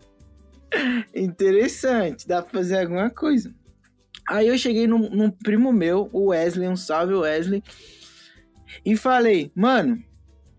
interessante, 1.13 2.27
dá 2.27 2.41
pra 2.41 2.60
fazer 2.60 2.79
alguma 2.79 3.10
coisa. 3.10 3.53
Aí 4.29 4.48
eu 4.48 4.58
cheguei 4.58 4.88
num, 4.88 5.10
num 5.10 5.29
primo 5.29 5.74
meu, 5.74 6.10
o 6.13 6.27
Wesley, 6.27 6.67
um 6.70 6.77
salve 6.77 7.13
Wesley, 7.13 7.62
e 8.86 8.96
falei, 8.96 9.51
mano, 9.53 10.01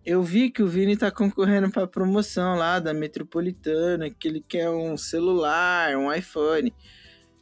eu 0.04 0.22
vi 0.22 0.50
que 0.50 0.62
o 0.62 0.66
Vini 0.66 0.96
tá 0.96 1.10
concorrendo 1.10 1.70
pra 1.70 1.86
promoção 1.86 2.56
lá 2.56 2.78
da 2.78 2.92
Metropolitana, 2.92 4.10
que 4.10 4.28
ele 4.28 4.44
quer 4.46 4.68
um 4.68 4.96
celular, 4.96 5.96
um 5.96 6.12
iPhone. 6.12 6.74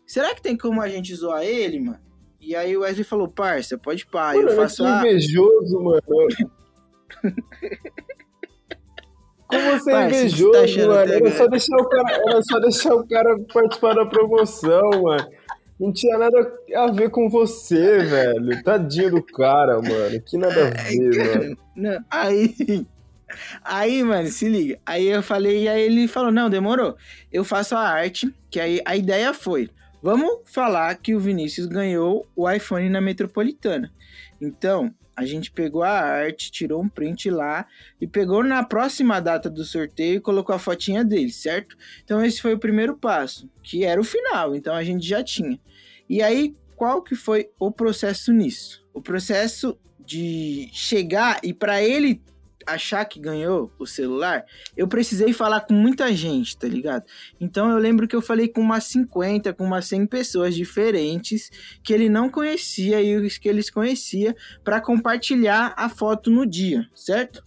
Será 0.07 0.35
que 0.35 0.43
tem 0.43 0.57
como 0.57 0.81
a 0.81 0.89
gente 0.89 1.15
zoar 1.15 1.43
ele, 1.43 1.81
mano? 1.81 2.01
E 2.41 2.55
aí 2.55 2.77
o 2.77 2.81
Wesley 2.81 3.05
falou, 3.05 3.29
parça, 3.29 3.79
pode 3.79 4.05
pá, 4.07 4.35
Mano, 4.35 4.49
eu 4.49 4.57
faço 4.57 4.85
a... 4.85 4.99
invejoso, 4.99 5.81
mano. 5.81 6.03
Como 9.53 9.79
você 9.79 9.93
é 9.93 10.09
você 10.09 10.17
invejoso, 10.17 10.79
tá 10.79 10.87
mano. 10.87 11.13
Era 11.13 11.31
só, 11.31 11.47
deixar 11.47 11.77
o 11.77 11.89
cara, 11.89 12.23
era 12.27 12.43
só 12.43 12.59
deixar 12.59 12.95
o 12.95 13.07
cara 13.07 13.39
participar 13.53 13.95
da 13.95 14.07
promoção, 14.07 14.91
mano. 15.03 15.29
Não 15.79 15.93
tinha 15.93 16.17
nada 16.17 16.53
a 16.77 16.91
ver 16.91 17.11
com 17.11 17.29
você, 17.29 17.99
velho. 17.99 18.63
Tadinho 18.63 19.11
do 19.13 19.23
cara, 19.23 19.81
mano. 19.81 20.21
Que 20.21 20.37
nada 20.37 20.69
a 20.69 20.71
ver, 20.71 21.37
mano. 21.39 21.57
Não, 21.75 22.05
aí, 22.11 22.87
aí, 23.65 24.03
mano, 24.03 24.29
se 24.29 24.49
liga. 24.49 24.79
Aí 24.87 25.09
eu 25.09 25.23
falei, 25.23 25.65
e 25.65 25.69
aí 25.69 25.83
ele 25.83 26.07
falou, 26.07 26.31
não, 26.31 26.49
demorou. 26.49 26.97
Eu 27.33 27.45
faço 27.45 27.75
a 27.75 27.81
arte, 27.81 28.33
que 28.51 28.61
aí 28.61 28.81
a 28.85 28.97
ideia 28.97 29.35
foi, 29.35 29.71
vamos 30.03 30.41
falar 30.45 30.95
que 30.97 31.15
o 31.15 31.21
Vinícius 31.21 31.67
ganhou 31.67 32.27
o 32.37 32.49
iPhone 32.51 32.89
na 32.89 33.01
Metropolitana. 33.01 33.91
Então, 34.41 34.93
a 35.17 35.25
gente 35.25 35.51
pegou 35.51 35.83
a 35.83 35.91
arte, 35.91 36.51
tirou 36.51 36.83
um 36.83 36.89
print 36.89 37.31
lá 37.31 37.67
e 38.01 38.07
pegou 38.07 38.43
na 38.43 38.65
próxima 38.65 39.21
data 39.21 39.51
do 39.51 39.65
sorteio 39.65 40.17
e 40.17 40.21
colocou 40.21 40.55
a 40.55 40.59
fotinha 40.59 41.05
dele, 41.05 41.31
certo? 41.31 41.77
Então 42.05 42.25
esse 42.25 42.41
foi 42.41 42.55
o 42.55 42.59
primeiro 42.59 42.97
passo, 42.97 43.49
que 43.63 43.85
era 43.85 44.01
o 44.01 44.05
final, 44.05 44.55
então 44.55 44.75
a 44.75 44.83
gente 44.83 45.07
já 45.07 45.23
tinha. 45.23 45.59
E 46.09 46.23
aí, 46.23 46.55
qual 46.77 47.03
que 47.03 47.15
foi 47.15 47.51
o 47.59 47.71
processo 47.71 48.33
nisso? 48.33 48.85
O 48.93 49.01
processo 49.01 49.79
de 50.05 50.69
chegar 50.73 51.41
e 51.43 51.55
para 51.55 51.83
ele 51.83 52.21
achar 52.67 53.05
que 53.05 53.21
ganhou 53.21 53.73
o 53.79 53.87
celular, 53.87 54.45
eu 54.77 54.89
precisei 54.89 55.33
falar 55.33 55.63
com 55.63 55.75
muita 55.75 56.13
gente, 56.13 56.57
tá 56.57 56.67
ligado? 56.67 57.05
Então 57.41 57.71
eu 57.71 57.79
lembro 57.79 58.09
que 58.09 58.17
eu 58.17 58.23
falei 58.23 58.49
com 58.49 58.61
umas 58.61 58.85
50, 58.85 59.53
com 59.53 59.65
umas 59.65 59.87
100 59.87 60.07
pessoas 60.07 60.55
diferentes 60.55 61.51
que 61.83 61.93
ele 61.93 62.09
não 62.09 62.29
conhecia 62.29 63.01
e 63.03 63.17
os 63.17 63.39
que 63.39 63.49
eles 63.49 63.71
conhecia 63.71 64.35
para 64.65 64.81
compartilhar 64.81 65.75
a 65.77 65.89
foto 65.89 66.31
no 66.31 66.47
dia, 66.47 66.87
certo? 66.95 67.45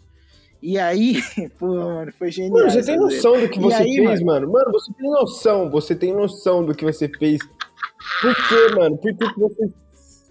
E 0.61 0.79
aí, 0.79 1.21
pô, 1.59 1.67
mano, 1.75 2.11
foi 2.17 2.31
genial. 2.31 2.53
Mano, 2.53 2.71
você 2.71 2.83
tem 2.83 2.97
noção 2.97 3.39
do 3.39 3.49
que 3.49 3.59
você 3.59 3.75
aí, 3.75 3.95
fez, 3.97 4.21
mano? 4.23 4.51
Mano, 4.51 4.71
você 4.71 4.93
tem 4.93 5.11
noção. 5.11 5.69
Você 5.69 5.95
tem 5.95 6.11
noção 6.11 6.65
do 6.65 6.73
que 6.73 6.83
você 6.83 7.07
fez. 7.07 7.39
Por 8.19 8.35
quê, 8.35 8.75
mano? 8.75 8.97
Por 8.97 9.15
que 9.15 9.39
você 9.39 9.69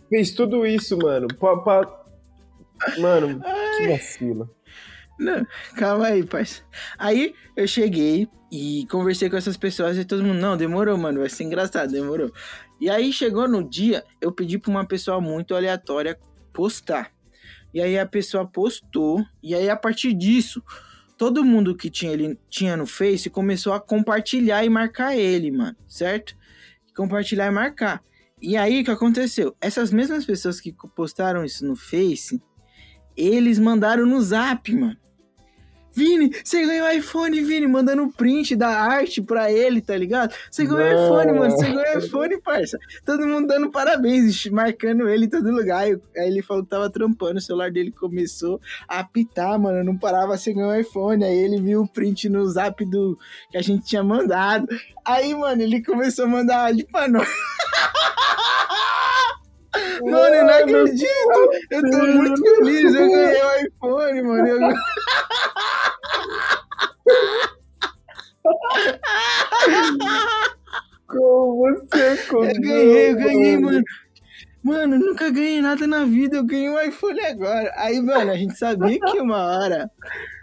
fez 0.09 0.33
tudo 0.33 0.67
isso, 0.67 0.99
mano? 0.99 1.29
Pra, 1.39 1.57
pra... 1.59 2.05
Mano, 2.99 3.41
que 3.79 3.89
vacila. 3.89 4.51
Não, 5.19 5.47
calma 5.77 6.07
aí, 6.07 6.25
parça. 6.25 6.63
Aí 6.99 7.35
eu 7.57 7.67
cheguei 7.69 8.29
e 8.51 8.87
conversei 8.91 9.31
com 9.31 9.37
essas 9.37 9.57
pessoas 9.57 9.97
e 9.97 10.05
todo 10.05 10.25
mundo, 10.25 10.41
não, 10.41 10.57
demorou, 10.57 10.97
mano, 10.99 11.21
vai 11.21 11.29
ser 11.29 11.45
engraçado, 11.45 11.93
demorou. 11.93 12.33
E 12.81 12.91
aí 12.91 13.13
chegou 13.13 13.49
no 13.49 13.69
dia, 13.69 14.05
eu 14.21 14.33
pedi 14.33 14.59
pra 14.59 14.71
uma 14.71 14.87
pessoa 14.87 15.21
muito 15.21 15.55
aleatória 15.55 16.19
postar. 16.53 17.13
E 17.73 17.81
aí 17.81 17.99
a 17.99 18.07
pessoa 18.07 18.47
postou, 18.47 19.25
e 19.43 19.55
aí 19.55 19.69
a 19.69 19.77
partir 19.77 20.13
disso, 20.15 20.63
todo 21.17 21.45
mundo 21.45 21.77
que 21.77 21.91
tinha 21.91 22.13
ele 22.13 22.39
tinha 22.49 22.77
no 22.77 22.87
Face 22.87 23.29
começou 23.31 23.73
a 23.73 23.81
compartilhar 23.81 24.65
e 24.65 24.69
marcar 24.69 25.17
ele, 25.17 25.51
mano, 25.51 25.77
certo? 25.89 26.37
Compartilhar 26.97 27.47
e 27.47 27.51
marcar. 27.51 28.01
E 28.41 28.57
aí 28.57 28.81
o 28.81 28.85
que 28.85 28.91
aconteceu? 28.91 29.57
Essas 29.61 29.91
mesmas 29.91 30.25
pessoas 30.25 30.61
que 30.61 30.73
postaram 30.95 31.45
isso 31.45 31.67
no 31.67 31.75
Face, 31.75 32.41
eles 33.17 33.59
mandaram 33.59 34.07
no 34.07 34.21
Zap, 34.21 34.73
mano. 34.73 34.97
Vini, 35.95 36.31
você 36.43 36.67
ganhou 36.67 36.91
iPhone, 36.91 37.41
Vini, 37.43 37.67
mandando 37.67 38.09
print 38.09 38.57
da 38.57 38.69
arte 38.69 39.23
pra 39.23 39.51
ele, 39.51 39.81
tá 39.81 39.97
ligado? 39.97 40.35
Você 40.51 40.65
ganhou 40.67 40.81
Não. 40.81 41.05
iPhone, 41.21 41.39
mano, 41.39 41.51
você 41.53 41.67
ganhou 41.71 41.99
iPhone, 41.99 42.41
parça. 42.41 42.79
Todo 43.05 43.27
mundo 43.27 43.47
dando 43.47 43.71
parabéns, 43.71 44.47
marcando 44.47 45.09
ele 45.09 45.27
em 45.27 45.29
todo 45.29 45.51
lugar. 45.51 45.83
Aí 45.83 45.99
aí 46.17 46.27
ele 46.29 46.43
falou 46.43 46.65
que 46.65 46.71
tava 46.71 46.91
trampando, 46.91 47.39
o 47.39 47.43
celular 47.43 47.71
dele 47.71 47.93
começou 47.93 48.61
a 48.89 49.01
apitar, 49.01 49.59
mano, 49.59 49.85
não 49.85 49.97
parava, 49.97 50.37
você 50.37 50.53
ganhou 50.53 50.75
iPhone. 50.75 51.25
Aí 51.25 51.37
ele 51.37 51.61
viu 51.61 51.83
o 51.83 51.89
print 51.89 52.29
no 52.29 52.45
zap 52.49 52.85
do 52.85 53.19
que 53.51 53.57
a 53.57 53.63
gente 53.63 53.85
tinha 53.85 54.03
mandado. 54.03 54.67
Aí, 55.05 55.35
mano, 55.35 55.63
ele 55.63 55.83
começou 55.83 56.25
a 56.25 56.29
mandar 56.29 56.67
áudio 56.67 56.87
pra 56.91 57.09
nós. 57.09 57.29
Mano, 60.03 60.35
eu 60.35 60.45
não 60.45 60.55
acredito! 60.55 61.51
Eu 61.71 61.91
tô 61.91 61.99
muito 62.07 62.43
feliz, 62.43 62.95
eu 62.95 63.09
ganhei 63.11 63.43
o 63.43 63.67
iPhone, 63.67 64.23
mano. 64.23 64.47
Eu... 64.47 64.59
Como 71.07 71.77
você 71.77 72.19
Eu 72.33 72.61
ganhei, 72.61 73.11
eu 73.11 73.17
ganhei, 73.17 73.59
mano. 73.59 73.83
Mano, 74.65 74.99
nunca 74.99 75.31
ganhei 75.31 75.61
nada 75.61 75.87
na 75.87 76.07
vida, 76.07 76.39
eu 76.39 76.45
ganhei 76.45 76.71
um 76.71 76.81
iPhone 76.81 77.21
agora. 77.21 77.71
Aí, 77.77 78.01
mano, 78.01 78.31
a 78.31 78.35
gente 78.35 78.57
sabia 78.57 78.99
que 78.99 79.21
uma 79.21 79.37
hora 79.37 79.91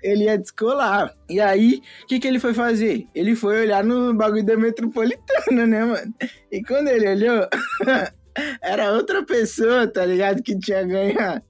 ele 0.04 0.26
ia 0.26 0.38
descolar. 0.38 1.12
E 1.28 1.42
aí, 1.42 1.82
o 2.04 2.06
que, 2.06 2.20
que 2.20 2.28
ele 2.28 2.40
foi 2.40 2.54
fazer? 2.54 3.08
Ele 3.16 3.36
foi 3.36 3.62
olhar 3.62 3.84
no 3.84 4.14
bagulho 4.14 4.46
da 4.46 4.56
metropolitana, 4.56 5.66
né, 5.66 5.84
mano? 5.84 6.14
E 6.52 6.62
quando 6.62 6.90
ele 6.90 7.10
olhou, 7.10 7.48
era 8.62 8.94
outra 8.94 9.26
pessoa, 9.26 9.88
tá 9.88 10.06
ligado? 10.06 10.44
Que 10.44 10.56
tinha 10.60 10.84
ganhado. 10.84 11.44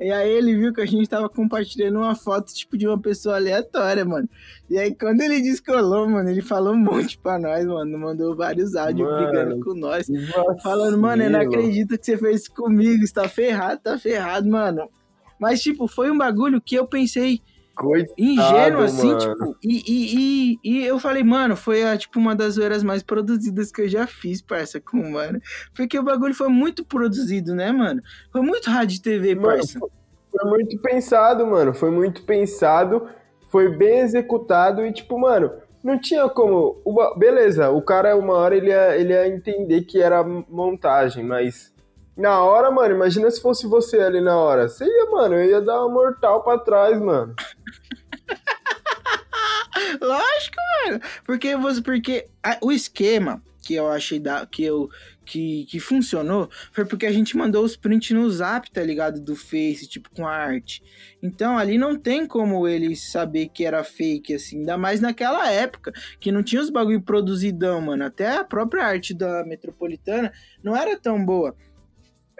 E 0.00 0.10
aí 0.10 0.30
ele 0.30 0.56
viu 0.56 0.72
que 0.72 0.80
a 0.80 0.86
gente 0.86 1.08
tava 1.08 1.28
compartilhando 1.28 1.98
uma 1.98 2.14
foto, 2.14 2.52
tipo, 2.52 2.76
de 2.76 2.86
uma 2.86 2.98
pessoa 2.98 3.36
aleatória, 3.36 4.04
mano. 4.04 4.28
E 4.70 4.78
aí 4.78 4.94
quando 4.94 5.20
ele 5.20 5.40
descolou, 5.40 6.08
mano, 6.08 6.28
ele 6.28 6.42
falou 6.42 6.74
um 6.74 6.78
monte 6.78 7.18
pra 7.18 7.38
nós, 7.38 7.64
mano. 7.64 7.98
Mandou 7.98 8.36
vários 8.36 8.74
áudios 8.74 9.08
Mano, 9.08 9.26
brigando 9.26 9.64
com 9.64 9.74
nós. 9.74 10.06
Falando, 10.62 10.98
mano, 10.98 11.22
eu 11.22 11.30
não 11.30 11.40
acredito 11.40 11.98
que 11.98 12.04
você 12.04 12.16
fez 12.16 12.42
isso 12.42 12.52
comigo. 12.52 13.06
Você 13.06 13.12
tá 13.12 13.28
ferrado, 13.28 13.80
tá 13.80 13.98
ferrado, 13.98 14.48
mano. 14.48 14.88
Mas, 15.38 15.60
tipo, 15.60 15.88
foi 15.88 16.10
um 16.10 16.16
bagulho 16.16 16.60
que 16.60 16.76
eu 16.76 16.86
pensei 16.86 17.42
Coitado, 17.74 18.14
ingênuo, 18.18 18.82
assim, 18.82 19.08
mano. 19.08 19.18
tipo. 19.18 19.56
E, 19.62 19.82
e, 19.86 20.14
e, 20.14 20.58
e 20.62 20.84
eu 20.86 20.98
falei, 20.98 21.22
mano, 21.24 21.56
foi, 21.56 21.82
a, 21.84 21.96
tipo, 21.96 22.18
uma 22.18 22.34
das 22.36 22.54
zoeiras 22.54 22.82
mais 22.82 23.02
produzidas 23.02 23.72
que 23.72 23.82
eu 23.82 23.88
já 23.88 24.06
fiz, 24.06 24.42
parça, 24.42 24.80
com 24.80 24.98
o 24.98 25.12
mano. 25.12 25.40
Porque 25.74 25.98
o 25.98 26.02
bagulho 26.02 26.34
foi 26.34 26.48
muito 26.48 26.84
produzido, 26.84 27.54
né, 27.54 27.72
mano? 27.72 28.02
Foi 28.30 28.42
muito 28.42 28.68
rádio 28.70 28.96
e 28.96 29.00
TV, 29.02 29.34
Mano, 29.34 29.46
parça. 29.48 29.78
foi 29.78 30.50
muito 30.50 30.80
pensado, 30.82 31.46
mano. 31.46 31.72
Foi 31.74 31.90
muito 31.90 32.22
pensado, 32.24 33.08
foi 33.50 33.74
bem 33.76 34.00
executado 34.00 34.84
e, 34.84 34.92
tipo, 34.92 35.18
mano, 35.18 35.50
não 35.82 35.98
tinha 35.98 36.28
como. 36.28 36.80
ba- 36.94 37.14
beleza, 37.16 37.70
o 37.70 37.80
cara, 37.82 38.14
uma 38.16 38.34
hora, 38.34 38.56
ele 38.56 38.68
ia, 38.68 38.96
ele 38.96 39.12
ia 39.14 39.26
entender 39.28 39.82
que 39.82 40.00
era 40.00 40.22
montagem, 40.22 41.24
mas. 41.24 41.71
Na 42.16 42.42
hora, 42.44 42.70
mano, 42.70 42.94
imagina 42.94 43.30
se 43.30 43.40
fosse 43.40 43.66
você 43.66 43.98
ali 44.00 44.20
na 44.20 44.36
hora. 44.36 44.68
Você 44.68 44.84
ia, 44.84 45.10
mano, 45.10 45.34
eu 45.34 45.44
ia 45.48 45.60
dar 45.60 45.80
uma 45.80 45.88
mortal 45.94 46.42
pra 46.42 46.58
trás, 46.58 47.00
mano. 47.00 47.34
Lógico, 50.00 50.56
mano. 50.86 51.00
Porque 51.24 51.56
você, 51.56 51.80
porque 51.82 52.26
a- 52.42 52.58
o 52.60 52.72
esquema 52.72 53.42
que 53.64 53.74
eu 53.74 53.88
achei 53.88 54.18
da, 54.18 54.44
que 54.44 54.64
eu 54.64 54.88
que, 55.24 55.64
que 55.66 55.78
funcionou 55.78 56.50
foi 56.72 56.84
porque 56.84 57.06
a 57.06 57.12
gente 57.12 57.36
mandou 57.36 57.64
os 57.64 57.76
prints 57.76 58.10
no 58.10 58.28
Zap, 58.28 58.68
tá 58.72 58.82
ligado? 58.82 59.20
Do 59.20 59.36
Face, 59.36 59.86
tipo 59.88 60.10
com 60.10 60.26
a 60.26 60.32
arte. 60.32 60.82
Então 61.22 61.56
ali 61.56 61.78
não 61.78 61.96
tem 61.96 62.26
como 62.26 62.66
eles 62.66 63.10
saber 63.10 63.48
que 63.48 63.64
era 63.64 63.84
fake 63.84 64.34
assim, 64.34 64.58
ainda 64.58 64.76
mais 64.76 65.00
naquela 65.00 65.48
época 65.50 65.92
que 66.18 66.32
não 66.32 66.42
tinha 66.42 66.60
os 66.60 66.70
bagulho 66.70 67.00
produzidão, 67.00 67.80
mano. 67.80 68.04
Até 68.04 68.36
a 68.36 68.44
própria 68.44 68.84
arte 68.84 69.14
da 69.14 69.44
Metropolitana 69.44 70.32
não 70.62 70.76
era 70.76 70.98
tão 70.98 71.24
boa. 71.24 71.54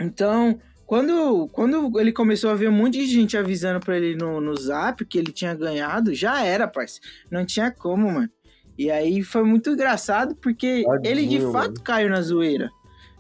Então, 0.01 0.59
quando, 0.87 1.49
quando 1.53 1.99
ele 1.99 2.13
começou 2.13 2.51
a 2.51 2.55
ver 2.55 2.69
um 2.69 2.73
monte 2.73 2.99
de 2.99 3.07
gente 3.07 3.37
avisando 3.37 3.81
pra 3.81 3.97
ele 3.97 4.17
no, 4.17 4.41
no 4.41 4.57
zap 4.57 5.05
que 5.05 5.19
ele 5.19 5.33
tinha 5.33 5.55
ganhado, 5.55 6.15
já 6.15 6.45
era, 6.45 6.69
parceiro. 6.69 7.07
Não 7.31 7.47
tinha 7.47 7.71
como, 7.71 8.11
mano. 8.11 8.31
E 8.77 8.91
aí 8.91 9.23
foi 9.23 9.43
muito 9.45 9.71
engraçado 9.71 10.35
porque 10.37 10.85
Tadinho, 10.85 11.11
ele 11.11 11.27
de 11.27 11.41
fato 11.53 11.73
mano. 11.73 11.83
caiu 11.83 12.11
na 12.11 12.21
zoeira. 12.21 12.71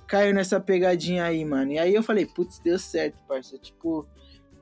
Caiu 0.07 0.35
nessa 0.35 0.61
pegadinha 0.61 1.25
aí, 1.25 1.45
mano. 1.45 1.73
E 1.73 1.79
aí 1.79 1.95
eu 1.95 2.03
falei, 2.03 2.27
putz, 2.27 2.59
deu 2.59 2.79
certo, 2.79 3.17
parceiro. 3.27 3.63
Tipo, 3.63 4.07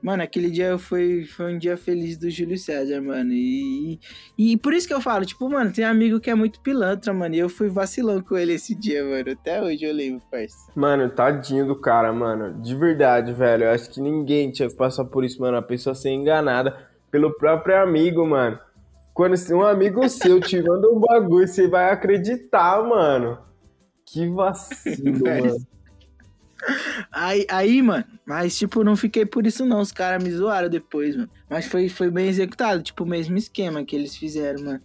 Mano, 0.01 0.23
aquele 0.23 0.49
dia 0.49 0.77
foi, 0.79 1.25
foi 1.25 1.53
um 1.53 1.57
dia 1.57 1.77
feliz 1.77 2.17
do 2.17 2.29
Júlio 2.29 2.57
César, 2.57 3.01
mano. 3.01 3.31
E, 3.33 3.99
e, 4.37 4.53
e 4.53 4.57
por 4.57 4.73
isso 4.73 4.87
que 4.87 4.93
eu 4.93 4.99
falo, 4.99 5.25
tipo, 5.25 5.47
mano, 5.47 5.71
tem 5.71 5.85
amigo 5.85 6.19
que 6.19 6.29
é 6.29 6.35
muito 6.35 6.59
pilantra, 6.59 7.13
mano. 7.13 7.35
E 7.35 7.39
eu 7.39 7.47
fui 7.47 7.69
vacilão 7.69 8.21
com 8.21 8.35
ele 8.35 8.53
esse 8.53 8.73
dia, 8.73 9.03
mano. 9.03 9.31
Até 9.31 9.61
hoje 9.61 9.85
eu 9.85 9.93
lembro, 9.93 10.23
parça. 10.31 10.71
Mano, 10.75 11.09
tadinho 11.09 11.67
do 11.67 11.75
cara, 11.75 12.11
mano. 12.11 12.59
De 12.61 12.75
verdade, 12.75 13.31
velho. 13.31 13.65
Eu 13.65 13.71
acho 13.71 13.91
que 13.91 14.01
ninguém 14.01 14.51
tinha 14.51 14.67
que 14.67 14.75
passar 14.75 15.05
por 15.05 15.23
isso, 15.23 15.39
mano. 15.39 15.57
A 15.57 15.61
pessoa 15.61 15.93
ser 15.93 16.09
enganada 16.09 16.75
pelo 17.11 17.35
próprio 17.35 17.77
amigo, 17.81 18.25
mano. 18.25 18.57
Quando 19.13 19.35
um 19.51 19.61
amigo 19.61 20.07
seu 20.09 20.39
te 20.39 20.59
manda 20.61 20.89
um 20.89 20.99
bagulho, 20.99 21.47
você 21.47 21.67
vai 21.67 21.91
acreditar, 21.91 22.81
mano. 22.83 23.37
Que 24.05 24.27
vacilo, 24.27 25.19
mano. 25.23 25.57
Aí, 27.11 27.45
aí, 27.49 27.81
mano, 27.81 28.05
mas 28.25 28.57
tipo, 28.57 28.83
não 28.83 28.95
fiquei 28.95 29.25
por 29.25 29.45
isso 29.45 29.65
não, 29.65 29.81
os 29.81 29.91
caras 29.91 30.23
me 30.23 30.31
zoaram 30.31 30.69
depois, 30.69 31.15
mano. 31.15 31.29
Mas 31.49 31.65
foi, 31.65 31.89
foi 31.89 32.09
bem 32.09 32.27
executado, 32.27 32.81
tipo, 32.81 33.03
o 33.03 33.07
mesmo 33.07 33.37
esquema 33.37 33.83
que 33.83 33.95
eles 33.95 34.15
fizeram, 34.15 34.63
mano. 34.63 34.79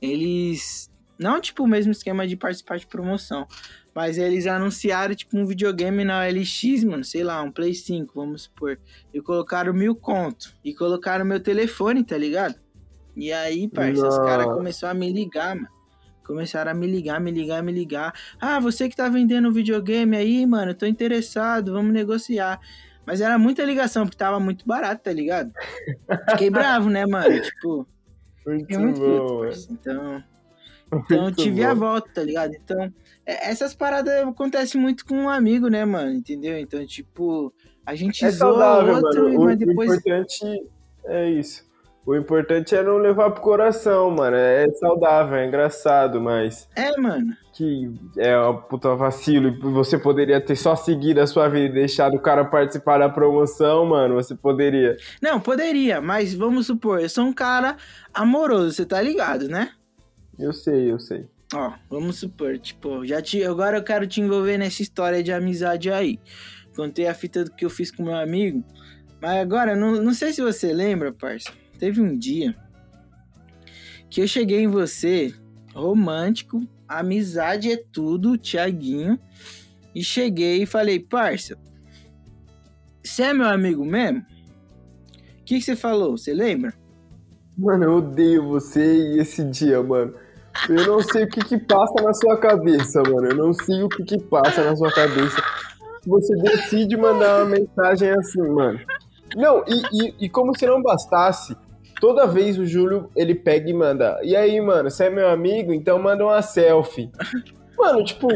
Eles, 0.00 0.90
não 1.18 1.40
tipo 1.40 1.64
o 1.64 1.68
mesmo 1.68 1.92
esquema 1.92 2.26
de 2.26 2.36
participar 2.36 2.78
de 2.78 2.86
promoção, 2.86 3.46
mas 3.94 4.18
eles 4.18 4.46
anunciaram, 4.46 5.14
tipo, 5.14 5.36
um 5.36 5.46
videogame 5.46 6.04
na 6.04 6.26
LX, 6.26 6.84
mano, 6.84 7.04
sei 7.04 7.22
lá, 7.24 7.42
um 7.42 7.50
Play 7.50 7.74
5, 7.74 8.12
vamos 8.14 8.42
supor. 8.42 8.78
E 9.12 9.20
colocaram 9.20 9.72
mil 9.72 9.94
conto, 9.94 10.54
e 10.64 10.74
colocaram 10.74 11.24
meu 11.24 11.40
telefone, 11.40 12.04
tá 12.04 12.16
ligado? 12.16 12.54
E 13.14 13.30
aí, 13.32 13.68
parça, 13.68 14.06
os 14.06 14.18
caras 14.18 14.46
começaram 14.46 14.96
a 14.96 14.98
me 14.98 15.12
ligar, 15.12 15.54
mano. 15.54 15.68
Começaram 16.24 16.70
a 16.70 16.74
me 16.74 16.86
ligar, 16.86 17.20
me 17.20 17.30
ligar, 17.30 17.62
me 17.62 17.72
ligar. 17.72 18.12
Ah, 18.40 18.60
você 18.60 18.88
que 18.88 18.96
tá 18.96 19.08
vendendo 19.08 19.48
um 19.48 19.52
videogame 19.52 20.16
aí, 20.16 20.46
mano, 20.46 20.74
tô 20.74 20.86
interessado, 20.86 21.72
vamos 21.72 21.92
negociar. 21.92 22.60
Mas 23.04 23.20
era 23.20 23.36
muita 23.38 23.64
ligação, 23.64 24.04
porque 24.04 24.16
tava 24.16 24.38
muito 24.38 24.66
barato, 24.66 25.02
tá 25.02 25.12
ligado? 25.12 25.50
Fiquei 26.30 26.48
bravo, 26.50 26.88
né, 26.88 27.04
mano? 27.04 27.40
Tipo, 27.40 27.86
Muito 28.46 28.78
muito 28.80 29.00
bom, 29.00 29.40
puto. 29.40 29.56
Então, 29.72 30.24
então 30.92 31.22
Muito 31.22 31.42
tive 31.42 31.64
a 31.64 31.74
bom. 31.74 31.80
volta, 31.80 32.10
tá 32.14 32.22
ligado? 32.22 32.54
Então, 32.54 32.80
é- 33.26 33.50
essas 33.50 33.74
paradas 33.74 34.14
acontecem 34.26 34.80
muito 34.80 35.04
com 35.04 35.16
um 35.16 35.28
amigo, 35.28 35.68
né, 35.68 35.84
mano? 35.84 36.12
Entendeu? 36.12 36.56
Então, 36.58 36.86
tipo, 36.86 37.52
a 37.84 37.94
gente 37.96 38.24
É 38.24 38.30
zoa 38.30 38.52
saudável, 38.52 38.94
outro, 38.96 39.24
mano. 39.24 39.40
O, 39.40 39.44
mas 39.46 39.58
depois. 39.58 39.90
o 39.90 39.94
importante 39.94 40.44
é 41.06 41.30
isso. 41.30 41.64
O 42.04 42.16
importante 42.16 42.74
é 42.74 42.82
não 42.82 42.96
levar 42.98 43.30
pro 43.30 43.40
coração, 43.42 44.10
mano. 44.10 44.36
É 44.36 44.68
saudável, 44.72 45.36
é 45.36 45.46
engraçado, 45.46 46.20
mas 46.20 46.68
É, 46.74 46.98
mano. 47.00 47.32
que 47.52 47.88
é 48.18 48.36
uma 48.36 48.60
puta 48.60 48.94
vacilo 48.96 49.48
e 49.48 49.60
você 49.72 49.96
poderia 49.96 50.40
ter 50.40 50.56
só 50.56 50.74
seguido 50.74 51.20
a 51.20 51.26
sua 51.28 51.48
vida 51.48 51.66
e 51.66 51.72
deixado 51.72 52.14
o 52.16 52.20
cara 52.20 52.44
participar 52.44 52.98
da 52.98 53.08
promoção, 53.08 53.86
mano. 53.86 54.16
Você 54.16 54.34
poderia. 54.34 54.96
Não, 55.22 55.38
poderia, 55.40 56.00
mas 56.00 56.34
vamos 56.34 56.66
supor, 56.66 57.00
eu 57.00 57.08
sou 57.08 57.24
um 57.24 57.32
cara 57.32 57.76
amoroso, 58.12 58.72
você 58.72 58.84
tá 58.84 59.00
ligado, 59.00 59.46
né? 59.46 59.70
Eu 60.36 60.52
sei, 60.52 60.90
eu 60.90 60.98
sei. 60.98 61.26
Ó, 61.54 61.72
vamos 61.88 62.18
supor, 62.18 62.58
tipo, 62.58 63.06
já 63.06 63.22
te, 63.22 63.44
agora 63.44 63.76
eu 63.76 63.82
quero 63.84 64.06
te 64.08 64.20
envolver 64.20 64.58
nessa 64.58 64.82
história 64.82 65.22
de 65.22 65.30
amizade 65.32 65.88
aí. 65.90 66.18
Contei 66.74 67.06
a 67.06 67.14
fita 67.14 67.44
do 67.44 67.52
que 67.52 67.64
eu 67.64 67.70
fiz 67.70 67.90
com 67.92 68.02
meu 68.02 68.16
amigo, 68.16 68.64
mas 69.20 69.36
agora, 69.40 69.76
não, 69.76 70.02
não 70.02 70.14
sei 70.14 70.32
se 70.32 70.40
você 70.42 70.72
lembra, 70.72 71.12
parça. 71.12 71.52
Teve 71.82 72.00
um 72.00 72.16
dia 72.16 72.54
que 74.08 74.20
eu 74.20 74.28
cheguei 74.28 74.60
em 74.60 74.68
você, 74.68 75.34
romântico, 75.74 76.64
amizade 76.86 77.72
é 77.72 77.76
tudo, 77.76 78.38
Tiaguinho, 78.38 79.18
e 79.92 80.04
cheguei 80.04 80.62
e 80.62 80.66
falei, 80.66 81.00
parça, 81.00 81.58
você 83.02 83.24
é 83.24 83.34
meu 83.34 83.48
amigo 83.48 83.84
mesmo? 83.84 84.20
O 85.40 85.44
que, 85.44 85.60
você 85.60 85.74
falou? 85.74 86.16
Você 86.16 86.32
lembra? 86.32 86.72
Mano, 87.58 87.82
eu 87.82 87.96
odeio 87.96 88.46
você 88.46 89.16
e 89.16 89.18
esse 89.18 89.42
dia, 89.42 89.82
mano. 89.82 90.14
Eu 90.68 90.86
não 90.86 91.00
sei 91.00 91.24
o 91.24 91.28
que 91.28 91.44
que 91.44 91.58
passa 91.58 92.00
na 92.00 92.14
sua 92.14 92.38
cabeça, 92.38 93.02
mano. 93.02 93.26
Eu 93.26 93.34
não 93.34 93.52
sei 93.52 93.82
o 93.82 93.88
que 93.88 94.04
que 94.04 94.20
passa 94.20 94.62
na 94.62 94.76
sua 94.76 94.92
cabeça. 94.92 95.42
Você 96.06 96.32
decide 96.36 96.96
mandar 96.96 97.42
uma 97.42 97.56
mensagem 97.56 98.08
assim, 98.10 98.40
mano. 98.40 98.78
Não, 99.34 99.64
e, 99.66 99.82
e, 99.92 100.14
e 100.26 100.28
como 100.28 100.56
se 100.56 100.64
não 100.64 100.80
bastasse, 100.80 101.56
toda 102.02 102.26
vez 102.26 102.58
o 102.58 102.66
Júlio, 102.66 103.08
ele 103.14 103.32
pega 103.32 103.70
e 103.70 103.72
manda. 103.72 104.18
E 104.24 104.34
aí, 104.34 104.60
mano, 104.60 104.90
você 104.90 105.04
é 105.04 105.10
meu 105.10 105.28
amigo? 105.28 105.72
Então 105.72 106.00
manda 106.00 106.24
uma 106.24 106.42
selfie. 106.42 107.08
Mano, 107.78 108.04
tipo, 108.04 108.26
o 108.28 108.30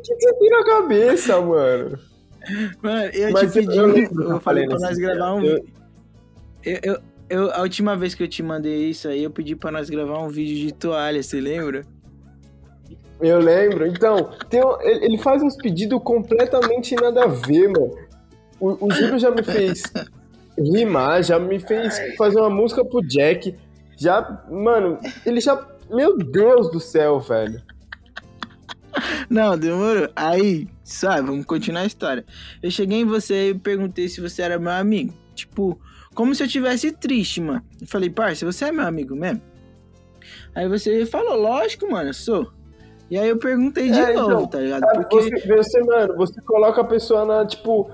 que 0.00 0.14
você 0.14 0.34
tem 0.38 0.48
na 0.50 0.64
cabeça, 0.64 1.38
mano? 1.40 1.98
Mano, 2.80 3.04
eu 3.12 3.32
Mas 3.32 3.52
te 3.52 3.58
eu- 3.58 3.66
pedi, 3.66 3.76
eu 3.76 3.96
eu, 3.96 4.30
eu 4.30 4.40
falei 4.40 4.64
pra 4.66 4.74
nós 4.78 4.82
nesse 4.90 5.00
gravar 5.00 5.34
um. 5.34 5.44
Eu, 5.44 5.60
eu, 6.64 6.98
eu- 7.28 7.50
a 7.52 7.60
última 7.60 7.94
vez 7.96 8.14
que 8.14 8.22
eu 8.22 8.28
te 8.28 8.42
mandei 8.42 8.88
isso 8.88 9.08
aí, 9.08 9.22
eu 9.24 9.30
pedi 9.30 9.54
pra 9.56 9.70
nós 9.70 9.90
gravar 9.90 10.20
um 10.22 10.28
vídeo 10.28 10.56
de 10.56 10.72
toalha, 10.72 11.22
você 11.22 11.38
lembra? 11.40 11.82
Eu 13.20 13.38
lembro. 13.40 13.86
Então, 13.86 14.16
um- 14.54 14.80
ele 14.80 15.04
ele 15.06 15.18
faz 15.18 15.42
uns 15.42 15.56
pedidos 15.56 16.00
completamente 16.02 16.94
nada 16.94 17.24
a 17.24 17.26
ver, 17.26 17.68
mano. 17.68 17.94
O, 18.60 18.86
o 18.86 18.90
Júlio 18.92 19.18
já 19.18 19.30
me 19.30 19.42
fez 19.42 19.82
rimar, 20.62 21.22
já 21.22 21.38
me 21.38 21.58
fez 21.58 21.98
fazer 22.16 22.38
uma 22.38 22.50
música 22.50 22.84
pro 22.84 23.06
Jack. 23.06 23.54
Já, 23.96 24.44
mano, 24.50 24.98
ele 25.24 25.40
já. 25.40 25.66
Meu 25.90 26.16
Deus 26.16 26.70
do 26.70 26.80
céu, 26.80 27.20
velho. 27.20 27.62
Não, 29.28 29.56
demorou. 29.56 30.08
Aí, 30.14 30.68
sabe, 30.84 31.26
vamos 31.26 31.46
continuar 31.46 31.82
a 31.82 31.86
história. 31.86 32.24
Eu 32.62 32.70
cheguei 32.70 33.00
em 33.00 33.04
você 33.04 33.50
e 33.50 33.54
perguntei 33.54 34.08
se 34.08 34.20
você 34.20 34.42
era 34.42 34.58
meu 34.58 34.72
amigo. 34.72 35.14
Tipo, 35.34 35.78
como 36.14 36.34
se 36.34 36.42
eu 36.42 36.48
tivesse 36.48 36.92
triste, 36.92 37.40
mano. 37.40 37.62
Eu 37.80 37.86
falei, 37.86 38.10
parça, 38.10 38.44
você 38.44 38.66
é 38.66 38.72
meu 38.72 38.86
amigo 38.86 39.16
mesmo? 39.16 39.40
Aí 40.54 40.68
você 40.68 41.06
falou, 41.06 41.36
lógico, 41.36 41.90
mano, 41.90 42.10
eu 42.10 42.14
sou. 42.14 42.52
E 43.10 43.18
aí 43.18 43.28
eu 43.28 43.36
perguntei 43.36 43.90
de 43.90 43.98
É, 43.98 44.12
novo, 44.14 44.30
então, 44.32 44.46
tá 44.46 44.60
ligado? 44.60 44.82
Porque. 44.94 45.16
Você, 45.16 45.46
você, 45.46 45.80
mano, 45.84 46.16
você 46.16 46.40
coloca 46.42 46.80
a 46.80 46.84
pessoa 46.84 47.24
na, 47.24 47.46
tipo, 47.46 47.90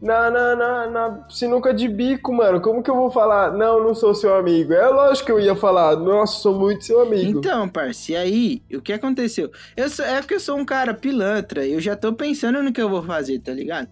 na, 0.00 0.30
na, 0.30 0.56
na, 0.56 0.86
na 0.86 1.26
sinuca 1.28 1.74
de 1.74 1.86
bico, 1.86 2.32
mano. 2.32 2.60
Como 2.60 2.82
que 2.82 2.90
eu 2.90 2.96
vou 2.96 3.10
falar, 3.10 3.52
não, 3.52 3.82
não 3.82 3.94
sou 3.94 4.14
seu 4.14 4.34
amigo? 4.34 4.72
É 4.72 4.88
lógico 4.88 5.26
que 5.26 5.32
eu 5.32 5.40
ia 5.40 5.54
falar, 5.54 5.96
nossa, 5.96 6.40
sou 6.40 6.58
muito 6.58 6.84
seu 6.84 7.00
amigo. 7.00 7.38
Então, 7.38 7.68
parce, 7.68 8.12
e 8.12 8.16
aí, 8.16 8.62
o 8.72 8.80
que 8.80 8.92
aconteceu? 8.92 9.50
Eu 9.76 9.90
sou, 9.90 10.04
é 10.04 10.20
porque 10.20 10.34
eu 10.34 10.40
sou 10.40 10.56
um 10.56 10.64
cara 10.64 10.94
pilantra, 10.94 11.66
eu 11.66 11.80
já 11.80 11.94
tô 11.94 12.12
pensando 12.12 12.62
no 12.62 12.72
que 12.72 12.80
eu 12.80 12.88
vou 12.88 13.02
fazer, 13.02 13.38
tá 13.40 13.52
ligado? 13.52 13.88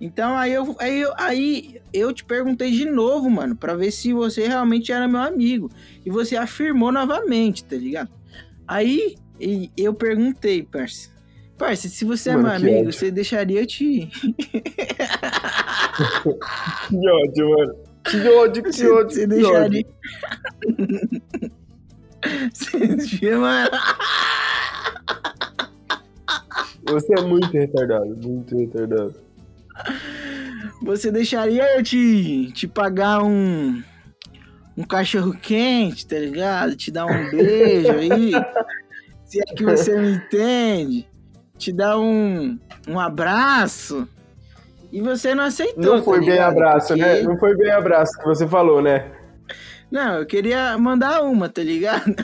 Então, 0.00 0.36
aí 0.36 0.52
eu, 0.52 0.74
aí, 0.80 1.00
eu, 1.00 1.12
aí 1.16 1.80
eu 1.92 2.12
te 2.12 2.24
perguntei 2.24 2.72
de 2.72 2.84
novo, 2.86 3.30
mano, 3.30 3.54
pra 3.54 3.76
ver 3.76 3.92
se 3.92 4.12
você 4.12 4.48
realmente 4.48 4.90
era 4.90 5.06
meu 5.06 5.20
amigo. 5.20 5.70
E 6.04 6.10
você 6.10 6.36
afirmou 6.36 6.90
novamente, 6.90 7.64
tá 7.64 7.76
ligado? 7.76 8.10
Aí 8.66 9.14
eu 9.76 9.94
perguntei, 9.94 10.64
parce. 10.64 11.12
Parce, 11.62 11.88
se 11.88 12.04
você 12.04 12.34
Mano, 12.34 12.48
é 12.48 12.58
meu 12.58 12.66
amigo, 12.72 12.88
ódio. 12.88 12.92
você 12.92 13.08
deixaria 13.12 13.60
eu 13.60 13.66
te. 13.66 14.10
Que 16.88 17.08
ódio, 17.08 17.50
mano. 17.50 17.74
Que 18.02 18.28
ódio, 18.30 18.62
que 18.64 18.72
Você, 18.72 18.90
ódio, 18.90 19.10
você 19.10 19.20
que 19.20 19.26
deixaria. 19.28 19.84
você, 22.98 23.36
mano. 23.36 23.70
Você 26.88 27.14
é 27.16 27.22
muito 27.22 27.52
retardado, 27.52 28.16
muito 28.26 28.58
retardado. 28.58 29.14
Você 30.82 31.12
deixaria 31.12 31.76
eu 31.76 31.82
te, 31.84 32.50
te 32.52 32.66
pagar 32.66 33.22
um, 33.22 33.80
um 34.76 34.82
cachorro 34.82 35.32
quente, 35.40 36.08
tá 36.08 36.18
ligado? 36.18 36.74
Te 36.74 36.90
dar 36.90 37.06
um 37.06 37.30
beijo 37.30 37.92
aí. 37.92 38.32
se 39.26 39.38
é 39.38 39.44
que 39.54 39.62
você 39.62 39.96
me 40.00 40.14
entende. 40.14 41.11
Te 41.62 41.72
dar 41.72 41.96
um, 41.96 42.58
um 42.88 42.98
abraço. 42.98 44.08
E 44.90 45.00
você 45.00 45.32
não 45.32 45.44
aceitou. 45.44 45.80
Não 45.84 45.98
tá 45.98 46.02
foi 46.02 46.18
bem 46.18 46.30
ligado? 46.30 46.50
abraço, 46.50 46.88
Porque- 46.88 47.02
né? 47.04 47.22
Não 47.22 47.38
foi 47.38 47.56
bem 47.56 47.70
abraço 47.70 48.18
que 48.18 48.24
você 48.24 48.48
falou, 48.48 48.82
né? 48.82 49.12
Não, 49.88 50.16
eu 50.18 50.26
queria 50.26 50.76
mandar 50.76 51.22
uma, 51.22 51.48
tá 51.48 51.62
ligado? 51.62 52.16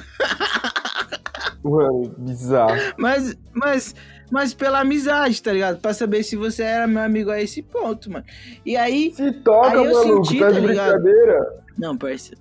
Mano, 1.63 2.15
bizarro. 2.19 2.75
Mas, 2.99 3.37
mas, 3.55 3.95
mas 4.31 4.55
pela 4.55 4.81
amizade, 4.81 5.41
tá 5.43 5.53
ligado? 5.53 5.79
Pra 5.81 5.93
saber 5.95 6.23
se 6.25 6.35
você 6.35 6.63
era 6.65 6.87
meu 6.89 7.03
amigo 7.03 7.31
a 7.31 7.41
esse 7.41 7.63
ponto, 7.63 8.11
mano. 8.11 8.25
E 8.67 8.77
aí, 8.77 9.13
Se 9.15 9.31
toca, 9.33 9.69
Aí 9.79 9.85
eu 9.87 9.93
maluco, 9.93 10.25
senti, 10.25 10.41
tá 10.41 10.47
tá 10.47 10.53
de 10.53 10.61
ligado? 10.67 11.01
brincadeira. 11.01 11.63
Não, 11.79 11.97
parça. 11.97 12.33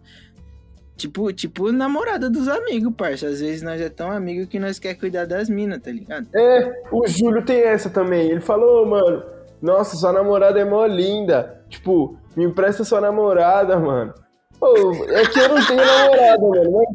Tipo, 0.98 1.32
tipo 1.32 1.72
namorada 1.72 2.30
dos 2.30 2.48
amigos, 2.48 2.92
parça. 2.98 3.28
Às 3.28 3.40
vezes 3.40 3.62
nós 3.62 3.80
é 3.80 3.88
tão 3.90 4.12
amigo 4.12 4.48
que 4.48 4.60
nós 4.60 4.80
quer 4.80 4.96
cuidar 4.96 5.26
das 5.26 5.48
minas, 5.50 5.80
tá 5.80 5.92
ligado? 5.92 6.28
É, 6.36 6.82
o 6.92 7.08
Júlio 7.08 7.46
tem 7.46 7.62
essa 7.62 7.90
também. 7.90 8.30
Ele 8.32 8.42
falou, 8.42 8.86
mano, 8.86 9.24
nossa, 9.62 9.96
sua 9.96 10.12
namorada 10.12 10.60
é 10.60 10.66
mó 10.66 10.86
linda. 10.86 11.62
Tipo, 11.70 12.18
me 12.36 12.46
empresta 12.46 12.84
sua 12.84 13.00
namorada, 13.00 13.78
mano. 13.80 14.14
Pô, 14.60 14.74
é 15.10 15.24
que 15.28 15.40
eu 15.40 15.50
não 15.50 15.66
tenho 15.66 15.78
namorada, 15.86 16.42
mano. 16.42 16.88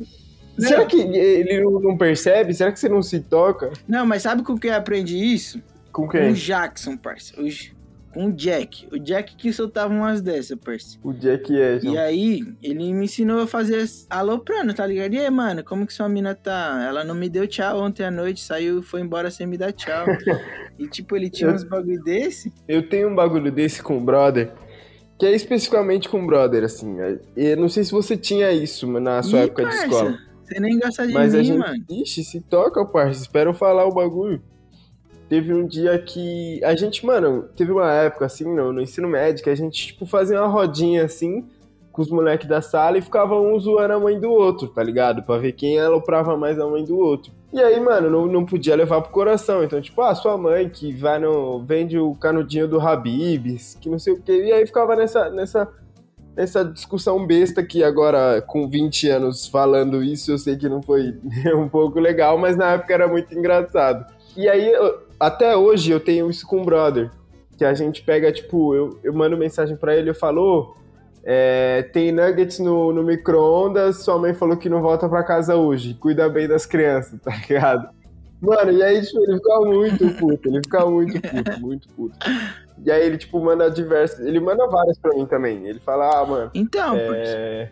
Mas 0.58 0.68
será 0.68 0.84
que 0.84 1.00
ele 1.00 1.60
não- 1.62 1.96
percebe? 1.96 2.52
Será 2.52 2.70
que 2.72 2.78
você 2.80 2.88
não 2.88 3.02
se 3.02 3.20
toca? 3.20 3.70
Não, 3.88 4.04
mas 4.04 4.22
sabe 4.22 4.42
com 4.42 4.58
quem 4.58 4.70
eu 4.70 4.76
aprendi 4.76 5.16
isso? 5.16 5.58
Com 5.92 6.02
Com 6.02 6.08
o 6.08 6.10
quem? 6.10 6.32
Jackson, 6.32 6.96
parça. 6.96 7.32
O, 7.40 7.46
com 8.12 8.26
o 8.26 8.32
Jack. 8.32 8.88
O 8.92 8.98
Jack 8.98 9.34
que 9.36 9.52
soltava 9.52 9.92
umas 9.92 10.20
dessas, 10.20 10.58
parceiro. 10.58 11.00
O 11.02 11.12
Jack 11.12 11.54
é, 11.58 11.80
E 11.82 11.96
aí, 11.98 12.40
ele 12.62 12.92
me 12.92 13.04
ensinou 13.04 13.40
a 13.40 13.46
fazer 13.46 13.84
aloprando, 14.10 14.74
tá 14.74 14.86
ligado? 14.86 15.14
E 15.14 15.18
aí, 15.18 15.30
mano, 15.30 15.64
como 15.64 15.86
que 15.86 15.92
sua 15.92 16.08
mina 16.08 16.34
tá? 16.34 16.84
Ela 16.86 17.04
não 17.04 17.14
me 17.14 17.28
deu 17.28 17.46
tchau 17.46 17.80
ontem 17.80 18.04
à 18.04 18.10
noite, 18.10 18.40
saiu 18.40 18.80
e 18.80 18.82
foi 18.82 19.00
embora 19.00 19.30
sem 19.30 19.46
me 19.46 19.56
dar 19.56 19.72
tchau. 19.72 20.04
e 20.78 20.86
tipo, 20.88 21.16
ele 21.16 21.30
tinha 21.30 21.50
uns 21.50 21.64
bagulho 21.64 22.02
desse. 22.02 22.52
Eu 22.68 22.88
tenho 22.88 23.08
um 23.08 23.14
bagulho 23.14 23.50
desse 23.50 23.82
com 23.82 23.98
o 23.98 24.00
brother, 24.00 24.52
que 25.18 25.26
é 25.26 25.32
especificamente 25.32 26.08
com 26.08 26.22
o 26.22 26.26
brother, 26.26 26.64
assim. 26.64 26.96
Eu 27.36 27.56
não 27.56 27.68
sei 27.68 27.84
se 27.84 27.92
você 27.92 28.16
tinha 28.16 28.52
isso 28.52 28.86
na 29.00 29.22
sua 29.22 29.40
Ih, 29.40 29.44
época 29.44 29.62
de 29.62 29.68
parça, 29.68 29.86
escola. 29.86 30.18
Você 30.44 30.60
nem 30.60 30.78
gosta 30.78 31.06
de 31.06 31.14
Mas 31.14 31.34
a 31.34 31.38
mim, 31.38 31.44
gente. 31.44 31.58
mano. 31.58 31.84
Ixi, 31.88 32.24
se 32.24 32.40
toca, 32.42 32.84
parça. 32.84 33.22
Espera 33.22 33.48
eu 33.48 33.54
falar 33.54 33.86
o 33.86 33.94
bagulho. 33.94 34.42
Teve 35.32 35.54
um 35.54 35.66
dia 35.66 35.98
que. 35.98 36.62
A 36.62 36.76
gente, 36.76 37.06
mano, 37.06 37.48
teve 37.56 37.72
uma 37.72 37.90
época 37.90 38.26
assim, 38.26 38.44
no, 38.44 38.70
no 38.70 38.82
ensino 38.82 39.08
médio, 39.08 39.42
que 39.42 39.48
a 39.48 39.54
gente, 39.54 39.86
tipo, 39.86 40.04
fazia 40.04 40.38
uma 40.38 40.46
rodinha 40.46 41.06
assim, 41.06 41.48
com 41.90 42.02
os 42.02 42.10
moleques 42.10 42.46
da 42.46 42.60
sala 42.60 42.98
e 42.98 43.00
ficava 43.00 43.40
um 43.40 43.58
zoando 43.58 43.94
a 43.94 43.98
mãe 43.98 44.20
do 44.20 44.30
outro, 44.30 44.68
tá 44.68 44.82
ligado? 44.82 45.22
Pra 45.22 45.38
ver 45.38 45.52
quem 45.52 45.80
aloprava 45.80 46.36
mais 46.36 46.58
a 46.58 46.66
mãe 46.66 46.84
do 46.84 46.98
outro. 46.98 47.32
E 47.50 47.62
aí, 47.62 47.80
mano, 47.80 48.10
não, 48.10 48.26
não 48.26 48.44
podia 48.44 48.76
levar 48.76 49.00
pro 49.00 49.10
coração. 49.10 49.64
Então, 49.64 49.80
tipo, 49.80 50.02
ah, 50.02 50.14
sua 50.14 50.36
mãe 50.36 50.68
que 50.68 50.92
vai 50.92 51.18
no. 51.18 51.64
vende 51.64 51.98
o 51.98 52.14
canudinho 52.14 52.68
do 52.68 52.78
Habibs, 52.78 53.74
que 53.80 53.88
não 53.88 53.98
sei 53.98 54.12
o 54.12 54.20
quê. 54.20 54.44
E 54.44 54.52
aí 54.52 54.66
ficava 54.66 54.94
nessa. 54.94 55.30
nessa 55.30 55.66
essa 56.36 56.62
discussão 56.62 57.26
besta 57.26 57.62
que 57.62 57.82
agora, 57.82 58.42
com 58.42 58.68
20 58.68 59.08
anos 59.08 59.46
falando 59.46 60.02
isso, 60.02 60.30
eu 60.30 60.38
sei 60.38 60.56
que 60.56 60.68
não 60.68 60.82
foi 60.82 61.14
um 61.56 61.68
pouco 61.68 61.98
legal, 61.98 62.36
mas 62.36 62.54
na 62.54 62.72
época 62.72 62.92
era 62.92 63.08
muito 63.08 63.34
engraçado. 63.34 64.04
E 64.36 64.48
aí, 64.48 64.72
até 65.18 65.56
hoje, 65.56 65.90
eu 65.90 66.00
tenho 66.00 66.28
isso 66.30 66.46
com 66.46 66.62
o 66.62 66.64
brother. 66.64 67.10
Que 67.56 67.64
a 67.64 67.74
gente 67.74 68.02
pega, 68.02 68.32
tipo, 68.32 68.74
eu, 68.74 68.98
eu 69.02 69.12
mando 69.12 69.36
mensagem 69.36 69.76
pra 69.76 69.94
ele, 69.94 70.10
eu 70.10 70.14
falo, 70.14 70.40
"Ô, 70.42 70.74
é, 71.24 71.82
tem 71.92 72.10
nuggets 72.10 72.58
no, 72.58 72.92
no 72.92 73.02
micro-ondas, 73.02 74.02
sua 74.02 74.18
mãe 74.18 74.34
falou 74.34 74.56
que 74.56 74.68
não 74.68 74.80
volta 74.82 75.08
pra 75.08 75.22
casa 75.22 75.54
hoje, 75.54 75.94
cuida 75.94 76.28
bem 76.28 76.48
das 76.48 76.66
crianças, 76.66 77.20
tá 77.22 77.30
ligado? 77.36 77.88
Mano, 78.40 78.72
e 78.72 78.82
aí, 78.82 79.00
tipo, 79.00 79.22
ele 79.22 79.36
fica 79.36 79.60
muito 79.60 80.10
puto, 80.18 80.48
ele 80.48 80.60
fica 80.64 80.84
muito 80.86 81.20
puto, 81.20 81.60
muito 81.60 81.88
puto. 81.90 82.18
E 82.84 82.90
aí 82.90 83.06
ele, 83.06 83.16
tipo, 83.16 83.38
manda 83.40 83.70
diversas. 83.70 84.26
Ele 84.26 84.40
manda 84.40 84.66
várias 84.66 84.98
pra 84.98 85.14
mim 85.14 85.24
também. 85.26 85.64
Ele 85.64 85.78
fala, 85.78 86.18
ah, 86.18 86.26
mano, 86.26 86.50
Então, 86.52 86.96
é, 86.96 87.70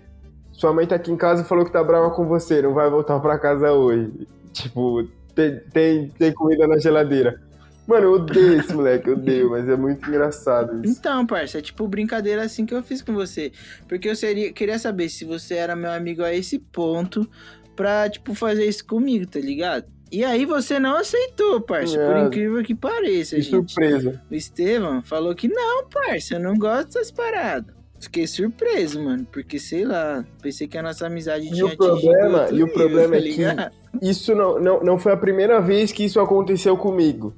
sua 0.52 0.72
mãe 0.72 0.86
tá 0.86 0.94
aqui 0.94 1.10
em 1.10 1.16
casa 1.16 1.42
e 1.42 1.44
falou 1.44 1.64
que 1.64 1.72
tá 1.72 1.82
brava 1.82 2.10
com 2.10 2.24
você, 2.28 2.62
não 2.62 2.72
vai 2.72 2.88
voltar 2.88 3.18
pra 3.18 3.36
casa 3.36 3.72
hoje. 3.72 4.28
Tipo, 4.52 5.02
tem, 5.34 5.60
tem, 5.72 6.08
tem 6.10 6.32
comida 6.32 6.66
na 6.66 6.78
geladeira. 6.78 7.40
Mano, 7.86 8.04
eu 8.06 8.12
odeio 8.12 8.60
esse 8.60 8.72
moleque, 8.72 9.08
eu 9.08 9.14
odeio, 9.14 9.50
mas 9.50 9.68
é 9.68 9.74
muito 9.76 10.08
engraçado 10.08 10.80
isso. 10.84 10.98
Então, 10.98 11.26
parça, 11.26 11.58
é 11.58 11.60
tipo 11.60 11.88
brincadeira 11.88 12.42
assim 12.42 12.64
que 12.64 12.72
eu 12.74 12.82
fiz 12.84 13.02
com 13.02 13.12
você. 13.12 13.50
Porque 13.88 14.08
eu 14.08 14.14
seria, 14.14 14.52
queria 14.52 14.78
saber 14.78 15.08
se 15.08 15.24
você 15.24 15.54
era 15.54 15.74
meu 15.74 15.90
amigo 15.90 16.22
a 16.22 16.32
esse 16.32 16.58
ponto 16.58 17.28
pra, 17.74 18.08
tipo, 18.08 18.32
fazer 18.34 18.64
isso 18.66 18.86
comigo, 18.86 19.26
tá 19.26 19.40
ligado? 19.40 19.86
E 20.12 20.24
aí 20.24 20.44
você 20.44 20.78
não 20.78 20.96
aceitou, 20.96 21.60
parça, 21.60 21.96
por 21.98 22.16
É. 22.16 22.26
incrível 22.26 22.62
que 22.62 22.74
pareça, 22.74 23.36
Que 23.36 23.42
gente. 23.42 23.72
surpresa. 23.72 24.20
O 24.30 24.34
Estevam 24.34 25.02
falou 25.02 25.34
que 25.34 25.48
não, 25.48 25.88
parça, 25.88 26.34
eu 26.34 26.40
não 26.40 26.56
gosto 26.56 26.88
dessas 26.94 27.10
paradas. 27.10 27.74
Fiquei 28.00 28.26
surpreso, 28.26 29.02
mano, 29.02 29.26
porque 29.30 29.58
sei 29.58 29.84
lá, 29.84 30.24
pensei 30.40 30.66
que 30.66 30.78
a 30.78 30.82
nossa 30.82 31.06
amizade 31.06 31.46
E 31.48 31.50
tinha 31.52 31.66
o 31.66 31.76
problema- 31.76 32.48
e 32.50 32.62
o 32.62 32.72
problema 32.72 33.16
tá 33.16 33.18
é 33.18 33.70
que-? 34.00 34.08
Isso 34.08 34.34
não, 34.34 34.58
não, 34.58 34.82
não 34.82 34.98
foi 34.98 35.12
a 35.12 35.16
primeira 35.16 35.60
vez 35.60 35.92
que 35.92 36.04
isso 36.04 36.18
aconteceu 36.18 36.76
comigo. 36.78 37.34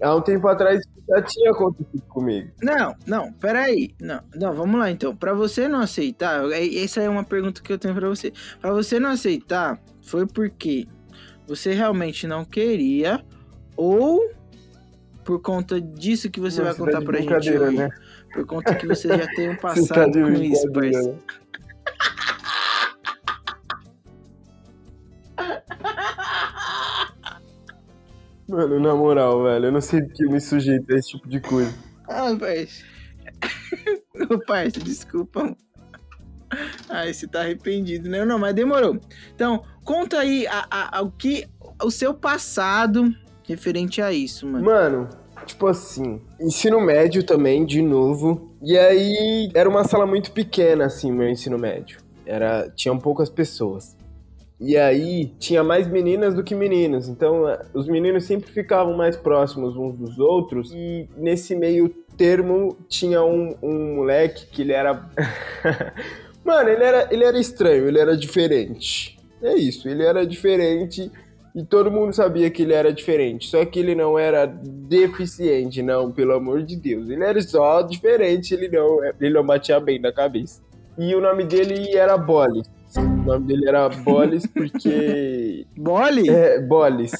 Há 0.00 0.14
um 0.14 0.20
tempo 0.20 0.46
atrás 0.46 0.80
já 1.08 1.22
tinha 1.22 1.50
acontecido 1.50 2.02
comigo. 2.08 2.50
Não, 2.62 2.94
não, 3.06 3.32
peraí. 3.32 3.90
Não, 4.00 4.20
não, 4.34 4.52
vamos 4.54 4.78
lá 4.78 4.90
então. 4.90 5.16
Pra 5.16 5.32
você 5.34 5.66
não 5.66 5.80
aceitar, 5.80 6.44
é- 6.52 6.84
essa 6.84 7.00
é 7.00 7.08
uma 7.08 7.24
pergunta 7.24 7.60
que 7.60 7.72
eu 7.72 7.78
tenho 7.78 7.94
pra 7.94 8.08
você. 8.08 8.32
Pra 8.60 8.72
você 8.72 9.00
não 9.00 9.10
aceitar, 9.10 9.80
foi 10.02 10.26
porque 10.26 10.86
você 11.46 11.72
realmente 11.72 12.26
não 12.26 12.44
queria 12.44 13.24
ou 13.76 14.30
por 15.24 15.40
conta 15.40 15.80
disso 15.80 16.30
que 16.30 16.38
você 16.38 16.62
vai 16.62 16.72
tá 16.72 16.78
contar 16.78 17.00
de 17.00 17.04
pra 17.06 17.20
gente 17.20 17.34
hoje? 17.50 17.76
né? 17.76 17.88
Por 18.36 18.46
conta 18.46 18.74
que 18.74 18.86
você 18.86 19.08
já 19.08 19.26
tem 19.34 19.48
um 19.50 19.56
tá 19.56 19.62
passado 19.68 20.12
de 20.12 20.20
com 20.22 20.30
isso, 20.42 20.70
parceiro. 20.72 21.18
Mano, 28.48 28.78
na 28.78 28.94
moral, 28.94 29.42
velho, 29.42 29.66
eu 29.66 29.72
não 29.72 29.80
sei 29.80 30.02
porque 30.02 30.24
eu 30.24 30.30
me 30.30 30.40
sujeito 30.40 30.92
a 30.94 30.96
esse 30.98 31.10
tipo 31.10 31.28
de 31.28 31.40
coisa. 31.40 31.72
Ah, 32.08 32.34
parceiro. 32.38 32.68
Ô, 34.30 34.38
parceiro, 34.46 34.84
desculpa. 34.84 35.42
mano. 35.42 35.56
Ai, 36.88 37.12
você 37.12 37.26
tá 37.26 37.40
arrependido, 37.40 38.08
né? 38.08 38.24
Não, 38.24 38.38
mas 38.38 38.54
demorou. 38.54 39.00
Então, 39.34 39.64
conta 39.84 40.20
aí 40.20 40.46
a, 40.46 40.64
a- 40.70 40.98
a- 40.98 41.02
o 41.02 41.10
que 41.10 41.48
o 41.82 41.90
seu 41.90 42.14
passado 42.14 43.12
referente 43.42 44.00
a 44.00 44.12
isso, 44.12 44.46
mano. 44.46 44.64
Mano, 44.64 45.08
tipo 45.46 45.66
assim, 45.66 46.20
ensino 46.40 46.80
médio 46.80 47.22
também, 47.22 47.64
de 47.64 47.80
novo. 47.80 48.54
E 48.62 48.76
aí, 48.76 49.48
era 49.54 49.68
uma 49.68 49.84
sala 49.84 50.04
muito 50.04 50.32
pequena, 50.32 50.86
assim, 50.86 51.12
meu 51.12 51.28
ensino 51.28 51.58
médio. 51.58 51.98
Era, 52.26 52.68
tinham 52.74 52.98
poucas 52.98 53.30
pessoas. 53.30 53.96
E 54.60 54.76
aí, 54.76 55.26
tinha 55.38 55.62
mais 55.62 55.86
meninas 55.86 56.34
do 56.34 56.42
que 56.42 56.54
meninos. 56.54 57.08
Então, 57.08 57.48
eh, 57.48 57.62
os 57.72 57.86
meninos 57.86 58.24
sempre 58.24 58.50
ficavam 58.50 58.96
mais 58.96 59.16
próximos 59.16 59.76
uns 59.76 59.96
dos 59.96 60.18
outros. 60.18 60.72
E 60.74 61.08
nesse 61.16 61.54
meio 61.54 61.88
termo, 62.16 62.76
tinha 62.88 63.22
um, 63.22 63.54
um 63.62 63.96
moleque 63.96 64.46
que 64.46 64.62
ele 64.62 64.72
era... 64.72 65.08
Mano, 66.44 66.68
ele 66.68 66.84
era, 66.84 67.08
ele 67.10 67.24
era 67.24 67.38
estranho, 67.38 67.86
ele 67.86 67.98
era 67.98 68.16
diferente. 68.16 69.18
É 69.42 69.54
isso, 69.54 69.88
ele 69.88 70.02
era 70.02 70.26
diferente 70.26 71.10
e 71.56 71.64
todo 71.64 71.90
mundo 71.90 72.12
sabia 72.12 72.50
que 72.50 72.62
ele 72.62 72.74
era 72.74 72.92
diferente. 72.92 73.48
Só 73.48 73.64
que 73.64 73.78
ele 73.80 73.94
não 73.94 74.18
era 74.18 74.44
deficiente, 74.44 75.82
não, 75.82 76.12
pelo 76.12 76.34
amor 76.34 76.62
de 76.62 76.76
Deus. 76.76 77.08
Ele 77.08 77.24
era 77.24 77.40
só 77.40 77.80
diferente, 77.80 78.52
ele 78.52 78.68
não, 78.68 79.02
ele 79.18 79.32
não 79.32 79.44
batia 79.44 79.80
bem 79.80 79.98
na 79.98 80.12
cabeça. 80.12 80.60
E 80.98 81.14
o 81.14 81.20
nome 81.20 81.44
dele 81.44 81.96
era 81.96 82.18
Bolis. 82.18 82.68
O 82.94 83.00
nome 83.00 83.46
dele 83.46 83.66
era 83.66 83.88
Bolis 83.88 84.46
porque. 84.46 85.66
Bole? 85.74 86.28
É, 86.28 86.60
Bolis. 86.60 87.12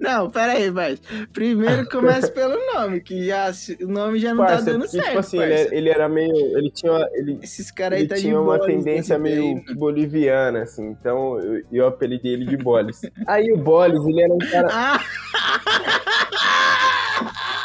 Não, 0.00 0.30
pera 0.30 0.52
aí, 0.52 0.70
vai. 0.70 0.98
Primeiro 1.32 1.86
começa 1.88 2.28
pelo 2.32 2.56
nome, 2.74 3.00
que 3.02 3.26
já, 3.26 3.50
o 3.82 3.86
nome 3.86 4.18
já 4.18 4.30
não 4.34 4.42
tá 4.44 4.52
Parça, 4.52 4.64
dando 4.64 4.80
porque, 4.84 4.96
certo, 4.96 5.06
tipo 5.08 5.18
assim, 5.18 5.38
ele, 5.42 5.52
era- 5.52 5.74
ele 5.74 5.88
era 5.90 6.08
meio. 6.08 6.58
Ele 6.58 6.70
tinha. 6.70 7.06
Ele, 7.12 7.38
Esses 7.42 7.70
caras 7.70 7.96
aí 7.98 8.02
ele 8.04 8.08
tá 8.08 8.14
de 8.14 8.22
tinha 8.22 8.40
uma 8.40 8.56
bola, 8.56 8.66
tendência 8.66 9.18
meio 9.18 9.62
boliviana, 9.76 10.62
assim. 10.62 10.88
Então 10.98 11.38
eu, 11.40 11.62
eu 11.70 11.86
apelidei 11.86 12.32
ele 12.32 12.46
de 12.46 12.56
Bolis. 12.56 13.02
Aí 13.26 13.52
o 13.52 13.58
Bolis, 13.58 14.04
ele 14.06 14.22
era 14.22 14.32
um 14.32 14.38
cara. 14.38 14.68
Ah, 14.72 15.00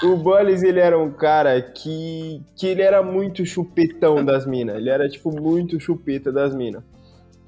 O 0.03 0.17
Bolis, 0.17 0.61
ele 0.61 0.79
era 0.79 0.99
um 0.99 1.09
cara 1.11 1.59
que, 1.61 2.41
que 2.55 2.67
ele 2.67 2.81
era 2.81 3.01
muito 3.01 3.45
chupetão 3.45 4.23
das 4.23 4.45
minas. 4.45 4.75
Ele 4.75 4.89
era, 4.89 5.07
tipo, 5.09 5.31
muito 5.31 5.79
chupeta 5.79 6.31
das 6.31 6.53
minas. 6.53 6.83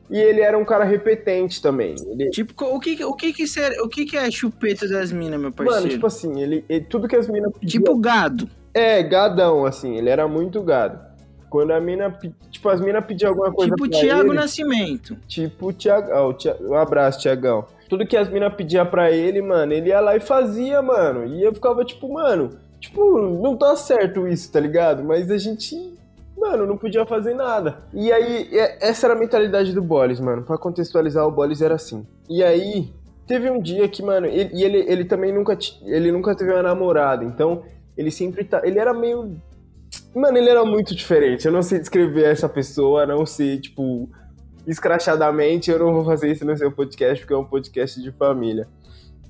E 0.10 0.18
ele 0.18 0.40
era 0.42 0.58
um 0.58 0.64
cara 0.64 0.86
repetente 0.86 1.62
também. 1.62 1.96
Ele, 2.08 2.30
tipo, 2.30 2.54
o 2.66 2.80
que, 2.80 3.04
o 3.04 3.14
que 3.14 3.34
que 3.34 3.46
ser, 3.46 3.80
o 3.82 3.90
que 3.90 4.06
que 4.06 4.16
é 4.16 4.32
chupeta 4.32 4.88
das 4.88 5.12
minas, 5.12 5.40
meu 5.40 5.52
parceiro? 5.52 5.82
mano, 5.82 5.90
tipo 5.94 6.08
assim, 6.08 6.42
ele, 6.42 6.64
ele- 6.70 6.86
tudo 6.86 7.08
que 7.08 7.16
as 7.16 7.28
minas 7.28 7.52
pediam... 7.52 7.84
Tipo 7.84 7.98
gado. 8.00 8.50
É, 8.74 9.04
gadão, 9.04 9.66
assim. 9.66 9.98
Ele 9.98 10.10
era 10.10 10.28
muito 10.28 10.62
gado. 10.62 11.00
Quando 11.50 11.72
a 11.72 11.80
mina... 11.82 12.18
Tipo, 12.52 12.70
as 12.70 12.80
minas 12.80 13.06
pediam 13.06 13.30
alguma 13.30 13.52
coisa 13.52 13.74
Tipo 13.76 13.90
pra 13.90 14.00
Tiago 14.00 14.30
ele... 14.32 14.40
Nascimento. 14.40 15.18
Tipo 15.28 15.68
o 15.68 15.74
Tiagão. 15.74 16.36
Um 16.62 16.76
abraço, 16.76 17.20
Tiagão. 17.20 17.66
Tudo 17.90 18.06
que 18.06 18.16
as 18.18 18.30
minas 18.30 18.54
pediam 18.54 18.86
pra 18.86 19.12
ele, 19.12 19.42
mano, 19.42 19.72
ele 19.74 19.90
ia 19.90 20.00
lá 20.00 20.16
e 20.16 20.20
fazia, 20.20 20.82
mano. 20.82 21.26
E 21.26 21.42
eu 21.42 21.54
ficava 21.54 21.86
tipo, 21.86 22.12
mano, 22.12 22.50
tipo, 22.80 23.20
não 23.42 23.56
tá 23.56 23.76
certo 23.78 24.28
isso, 24.28 24.52
tá 24.52 24.60
ligado? 24.60 25.04
Mas 25.04 25.32
a 25.32 25.38
gente, 25.38 25.94
mano, 26.38 26.66
não 26.66 26.78
podia 26.78 27.06
fazer 27.06 27.34
nada. 27.34 27.80
E 27.94 28.12
aí, 28.12 28.48
é- 28.52 28.88
essa 28.88 29.08
era 29.08 29.16
a 29.16 29.20
mentalidade 29.20 29.74
do 29.74 29.82
Bolis, 29.82 30.20
mano. 30.20 30.44
Pra 30.44 30.58
contextualizar, 30.58 31.26
o 31.28 31.32
Bolis 31.32 31.62
era 31.62 31.76
assim. 31.76 32.06
E 32.30 32.44
aí, 32.44 32.94
teve 33.26 33.50
um 33.50 33.60
dia 33.62 33.88
que, 33.88 34.04
mano, 34.04 34.28
ele, 34.28 34.50
e 34.54 34.64
ele, 34.64 34.78
ele 34.88 35.06
também 35.06 35.34
nunca, 35.34 35.58
ele 35.86 36.12
nunca 36.12 36.36
teve 36.36 36.52
uma 36.52 36.64
namorada. 36.64 37.24
Então, 37.24 37.64
ele 37.98 38.12
sempre 38.12 38.44
tá. 38.44 38.62
Ele 38.64 38.80
era 38.80 38.94
meio. 38.94 39.36
Mano, 40.16 40.38
ele 40.38 40.50
era 40.50 40.64
muito 40.64 40.96
diferente. 40.96 41.46
Eu 41.46 41.52
não 41.52 41.62
sei 41.62 41.80
descrever 41.80 42.26
essa 42.26 42.48
pessoa, 42.48 43.06
não 43.06 43.26
sei, 43.26 43.60
tipo, 43.60 44.10
escrachadamente. 44.66 45.72
Eu 45.72 45.80
não 45.80 45.94
vou 45.94 46.06
fazer 46.06 46.32
isso 46.32 46.46
no 46.46 46.56
seu 46.56 46.72
podcast, 46.72 47.20
porque 47.20 47.34
é 47.34 47.38
um 47.38 47.46
podcast 47.46 48.02
de 48.02 48.12
família. 48.12 48.68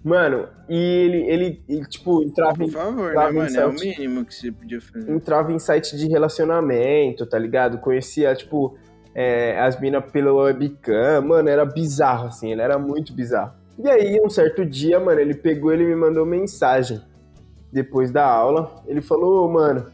Mano, 0.03 0.47
e 0.69 0.75
ele, 0.77 1.17
ele, 1.29 1.63
ele, 1.67 1.85
tipo, 1.85 2.23
entrava 2.23 2.55
Por 2.55 2.69
favor, 2.71 3.09
né, 3.09 3.13
Tava 3.13 3.31
em 3.31 3.35
mano? 3.35 3.57
É 3.59 3.65
o 3.67 3.77
site. 3.77 3.99
mínimo 3.99 4.25
que 4.25 4.33
você 4.35 4.51
podia 4.51 4.79
fazer. 4.79 5.11
entrava 5.11 5.51
em 5.51 5.59
site 5.59 5.97
de 5.97 6.07
relacionamento, 6.07 7.25
tá 7.25 7.37
ligado? 7.37 7.79
Conhecia, 7.79 8.33
tipo, 8.35 8.77
é, 9.13 9.59
as 9.59 9.79
minas 9.79 10.09
pela 10.11 10.31
webcam. 10.33 11.21
Mano, 11.21 11.49
era 11.49 11.65
bizarro, 11.65 12.27
assim. 12.27 12.51
Ele 12.51 12.61
era 12.61 12.77
muito 12.79 13.11
bizarro. 13.13 13.53
E 13.77 13.89
aí, 13.89 14.19
um 14.23 14.29
certo 14.29 14.65
dia, 14.65 14.99
mano, 14.99 15.19
ele 15.19 15.33
pegou 15.35 15.73
ele 15.73 15.83
me 15.85 15.95
mandou 15.95 16.25
mensagem. 16.25 17.01
depois 17.71 18.09
da 18.11 18.25
aula. 18.25 18.81
Ele 18.87 19.01
falou, 19.01 19.45
"Ô, 19.45 19.51
mano, 19.51 19.91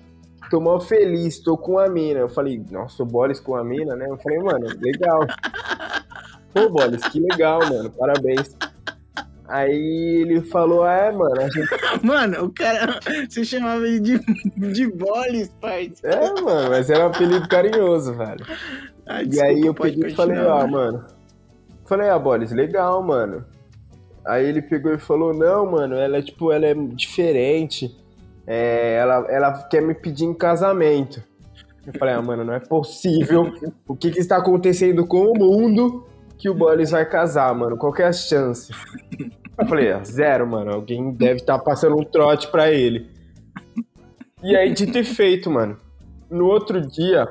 tô 0.49 0.61
mó 0.61 0.79
feliz, 0.79 1.39
tô 1.39 1.57
com 1.57 1.79
a 1.79 1.89
mina. 1.89 2.19
Eu 2.19 2.29
falei, 2.29 2.63
nossa, 2.69 3.01
o 3.01 3.05
Boris 3.05 3.39
com 3.39 3.55
a 3.55 3.63
mina, 3.63 3.95
né? 3.95 4.05
Eu 4.07 4.17
falei, 4.19 4.37
mano, 4.39 4.67
legal. 4.79 5.21
Pô, 6.53 6.69
Boris, 6.69 7.03
que 7.07 7.19
legal, 7.19 7.59
mano, 7.67 7.89
parabéns. 7.89 8.55
Aí 9.53 10.23
ele 10.23 10.41
falou, 10.41 10.83
é, 10.83 11.11
mano, 11.11 11.39
gente 11.41 11.69
Mano, 12.01 12.45
o 12.45 12.49
cara. 12.49 12.99
Você 13.29 13.45
chamava 13.45 13.87
ele 13.87 13.99
de, 13.99 14.19
de 14.73 14.87
bolis, 14.91 15.49
pai. 15.61 15.93
É, 16.01 16.41
mano, 16.41 16.71
mas 16.71 16.89
era 16.89 17.03
um 17.03 17.09
apelido 17.09 17.47
carinhoso, 17.47 18.15
velho. 18.15 18.43
Ah, 19.05 19.21
e 19.21 19.27
desculpa, 19.27 19.53
aí 19.53 19.61
eu 19.61 19.73
peguei 19.75 20.09
e 20.09 20.15
falei, 20.15 20.37
continuar, 20.37 20.63
ah, 20.63 20.67
mano. 20.67 21.05
Falei, 21.85 22.09
ah, 22.09 22.17
Boris, 22.17 22.51
legal, 22.51 23.03
mano. 23.03 23.45
Aí 24.25 24.43
ele 24.43 24.59
pegou 24.63 24.91
e 24.91 24.97
falou, 24.97 25.35
não, 25.35 25.69
mano, 25.69 25.97
ela 25.97 26.17
é 26.17 26.23
tipo, 26.23 26.51
ela 26.51 26.65
é 26.65 26.73
diferente. 26.73 27.95
É, 28.47 28.95
ela, 28.95 29.27
ela 29.29 29.51
quer 29.69 29.83
me 29.83 29.93
pedir 29.93 30.25
em 30.25 30.33
casamento. 30.33 31.21
Eu 31.85 31.93
falei, 31.99 32.15
ah, 32.15 32.21
mano, 32.23 32.43
não 32.43 32.55
é 32.55 32.59
possível. 32.59 33.53
O 33.87 33.95
que 33.95 34.09
que 34.09 34.19
está 34.19 34.37
acontecendo 34.37 35.05
com 35.05 35.27
o 35.27 35.37
mundo 35.37 36.07
que 36.39 36.49
o 36.49 36.55
Boris 36.55 36.89
vai 36.89 37.07
casar, 37.07 37.53
mano? 37.53 37.77
Qual 37.77 37.93
que 37.93 38.01
é 38.01 38.07
a 38.07 38.11
chance? 38.11 38.73
Eu 39.57 39.67
falei, 39.67 39.91
ah, 39.91 40.03
zero, 40.03 40.47
mano. 40.47 40.71
Alguém 40.73 41.11
deve 41.11 41.35
estar 41.35 41.59
passando 41.59 41.95
um 41.97 42.03
trote 42.03 42.47
pra 42.49 42.71
ele. 42.71 43.07
E 44.41 44.55
aí, 44.55 44.73
de 44.73 44.87
ter 44.87 45.03
feito, 45.03 45.49
mano. 45.49 45.77
No 46.29 46.47
outro 46.47 46.81
dia, 46.81 47.27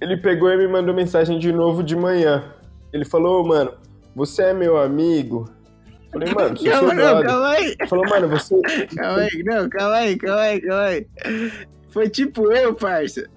ele 0.00 0.16
pegou 0.16 0.50
e 0.50 0.56
me 0.56 0.66
mandou 0.68 0.94
mensagem 0.94 1.38
de 1.38 1.52
novo 1.52 1.82
de 1.82 1.94
manhã. 1.94 2.52
Ele 2.92 3.04
falou, 3.04 3.46
mano, 3.46 3.72
você 4.14 4.44
é 4.44 4.52
meu 4.54 4.76
amigo? 4.76 5.48
Falei, 6.12 6.34
mano, 6.34 6.56
sou 6.56 6.66
seu 6.66 6.72
Calma, 6.72 6.94
não, 6.94 7.04
brother. 7.04 7.26
calma 7.26 7.48
aí. 7.50 7.76
Falou, 7.88 8.08
mano, 8.08 8.28
você. 8.28 8.60
Calma 8.96 9.20
aí, 9.20 9.42
não, 9.44 9.68
calma 9.68 9.94
aí, 9.96 10.16
calma 10.16 10.40
aí, 10.40 10.60
calma 10.60 10.84
aí. 10.84 11.06
Foi 11.90 12.08
tipo 12.08 12.52
eu, 12.52 12.74
parça. 12.74 13.28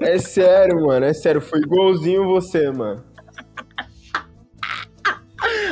É 0.00 0.18
sério, 0.18 0.86
mano, 0.86 1.04
é 1.04 1.12
sério. 1.12 1.40
Foi 1.40 1.60
igualzinho 1.60 2.24
você, 2.24 2.70
mano. 2.70 3.02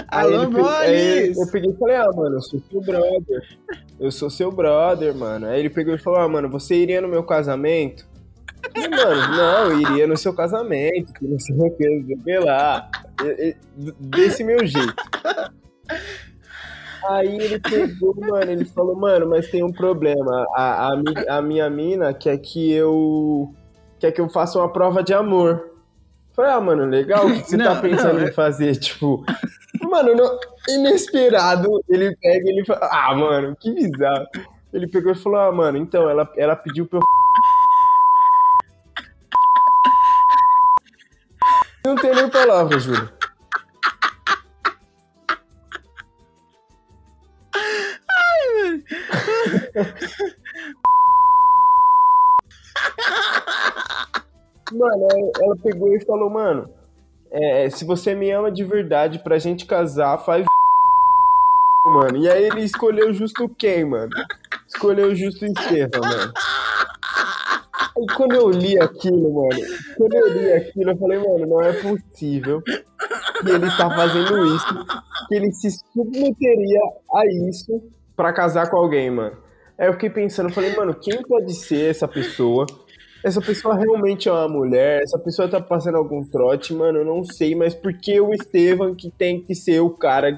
Aí 0.09 0.35
Alô, 0.35 0.51
Boris! 0.51 1.37
eu 1.39 1.47
peguei 1.51 1.71
e 1.71 1.77
falei, 1.79 1.97
ah, 1.97 2.11
mano, 2.15 2.37
eu 2.37 2.43
sou 2.43 2.61
seu 2.71 2.81
brother. 2.81 3.59
Eu 3.99 4.11
sou 4.11 4.31
seu 4.31 4.51
brother, 4.53 5.15
mano. 5.15 5.47
Aí 5.47 5.61
ele 5.61 5.71
pegou 5.71 5.95
e 5.95 5.99
falou, 5.99 6.21
ah, 6.21 6.29
mano, 6.29 6.49
você 6.49 6.75
iria 6.75 7.01
no 7.01 7.09
meu 7.09 7.23
casamento? 7.23 8.07
Falei, 8.75 8.89
mano, 8.91 9.37
não, 9.37 9.71
eu 9.71 9.81
iria 9.81 10.07
no 10.07 10.17
seu 10.17 10.33
casamento, 10.35 11.13
que 11.15 11.27
não 11.27 11.39
sei 11.39 11.57
o 11.57 11.71
que, 11.77 12.17
sei 12.25 12.41
lá. 12.41 12.89
E- 13.25 13.49
e- 13.51 13.57
Desse 13.99 14.45
meu 14.45 14.65
jeito. 14.67 14.95
Aí 17.09 17.37
ele 17.37 17.59
pegou, 17.59 18.15
mano, 18.17 18.51
ele 18.51 18.65
falou, 18.65 18.95
mano, 18.95 19.29
mas 19.29 19.51
tem 19.51 19.63
um 19.65 19.73
problema. 19.73 20.47
A, 20.55 20.89
a, 20.89 21.39
a 21.39 21.43
minha 21.43 21.69
mina 21.69 22.15
quer 22.15 22.39
que 22.39 22.73
eu. 22.73 23.53
quer 23.99 24.13
que 24.13 24.21
eu 24.21 24.29
faça 24.29 24.59
uma 24.59 24.73
prova 24.73 25.03
de 25.03 25.13
amor. 25.13 25.71
Falei, 26.35 26.53
ah, 26.53 26.61
mano, 26.61 26.85
legal, 26.87 27.27
o 27.27 27.33
que 27.33 27.41
você 27.51 27.59
tá 27.59 27.75
Não, 27.75 27.81
pensando 27.83 28.21
não, 28.21 28.29
em 28.29 28.33
fazer? 28.33 28.77
Tipo, 28.77 29.25
mano, 29.93 30.15
no- 30.15 30.41
inesperado, 30.69 31.83
ele 31.89 32.17
pega 32.17 32.49
e 32.49 32.53
ele 32.53 32.65
fala, 32.65 32.89
ah, 32.91 33.15
mano, 33.15 33.57
que 33.61 33.71
bizarro. 33.73 34.27
Ele 34.73 34.87
pegou 34.89 35.13
e 35.13 35.15
falou, 35.15 35.39
ah, 35.41 35.53
mano, 35.53 35.77
então, 35.79 36.09
ela, 36.09 36.31
ela 36.37 36.57
pediu 36.57 36.87
pra 36.87 36.99
eu. 36.99 37.03
Não 41.85 41.97
tem 41.97 42.15
nem 42.15 42.29
palavra, 42.31 42.79
Júlio. 42.79 43.09
Mano, 54.73 55.09
aí 55.13 55.33
ela 55.41 55.57
pegou 55.57 55.95
e 55.95 56.01
falou, 56.05 56.31
mano, 56.31 56.69
é, 57.33 57.71
se 57.71 57.85
você 57.85 58.15
me 58.15 58.31
ama 58.31 58.53
de 58.53 58.63
verdade 58.63 59.19
pra 59.19 59.39
gente 59.39 59.65
casar, 59.65 60.19
faz 60.19 60.45
mano. 61.87 62.19
E 62.19 62.29
aí 62.29 62.45
ele 62.45 62.61
escolheu 62.61 63.13
justo 63.13 63.49
quem, 63.49 63.85
mano? 63.85 64.11
Escolheu 64.69 65.15
justo 65.15 65.47
Estevam, 65.47 66.01
mano. 66.03 66.33
Aí 67.97 68.07
quando 68.17 68.35
eu 68.35 68.51
li 68.51 68.79
aquilo, 68.79 69.35
mano, 69.35 69.61
quando 69.97 70.15
eu 70.15 70.29
li 70.29 70.53
aquilo, 70.53 70.91
eu 70.91 70.97
falei, 70.97 71.19
mano, 71.19 71.47
não 71.47 71.61
é 71.63 71.73
possível 71.73 72.63
que 72.63 73.51
ele 73.51 73.67
tá 73.77 73.91
fazendo 73.91 74.47
isso, 74.55 74.87
que 75.29 75.35
ele 75.35 75.53
se 75.53 75.71
submeteria 75.93 76.81
a 77.15 77.27
isso 77.49 77.83
pra 78.17 78.33
casar 78.33 78.71
com 78.71 78.77
alguém, 78.77 79.11
mano. 79.11 79.37
Aí 79.79 79.89
eu 79.89 79.93
fiquei 79.95 80.11
pensando, 80.11 80.49
eu 80.49 80.55
falei, 80.55 80.75
mano, 80.77 80.95
quem 80.95 81.23
pode 81.23 81.55
ser 81.55 81.91
essa 81.91 82.07
pessoa? 82.07 82.67
Essa 83.25 83.41
pessoa 83.41 83.77
realmente 83.77 84.29
é 84.29 84.33
uma 84.33 84.49
mulher? 84.49 85.03
Essa 85.03 85.19
pessoa 85.19 85.49
tá 85.49 85.61
passando 85.61 85.97
algum 85.97 86.25
trote? 86.25 86.75
Mano, 86.75 86.99
eu 86.99 87.05
não 87.05 87.25
sei, 87.25 87.55
mas 87.55 87.75
por 87.75 87.93
que 87.93 88.21
o 88.21 88.35
Estevam 88.35 88.95
que 88.95 89.11
tem 89.11 89.41
que 89.41 89.55
ser 89.55 89.81
o 89.81 89.91
cara? 89.91 90.37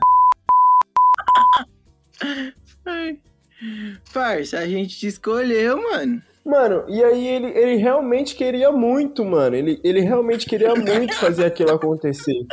Parça, 4.13 4.59
a 4.59 4.67
gente 4.67 4.99
te 4.99 5.07
escolheu, 5.07 5.83
mano. 5.83 6.23
Mano, 6.45 6.85
e 6.89 7.03
aí 7.03 7.27
ele, 7.27 7.47
ele 7.47 7.77
realmente 7.77 8.37
queria 8.37 8.71
muito, 8.71 9.25
mano. 9.25 9.57
Ele, 9.57 9.81
ele 9.83 10.01
realmente 10.01 10.45
queria 10.45 10.75
muito 10.75 11.15
fazer 11.17 11.47
aquilo 11.47 11.73
acontecer. 11.73 12.45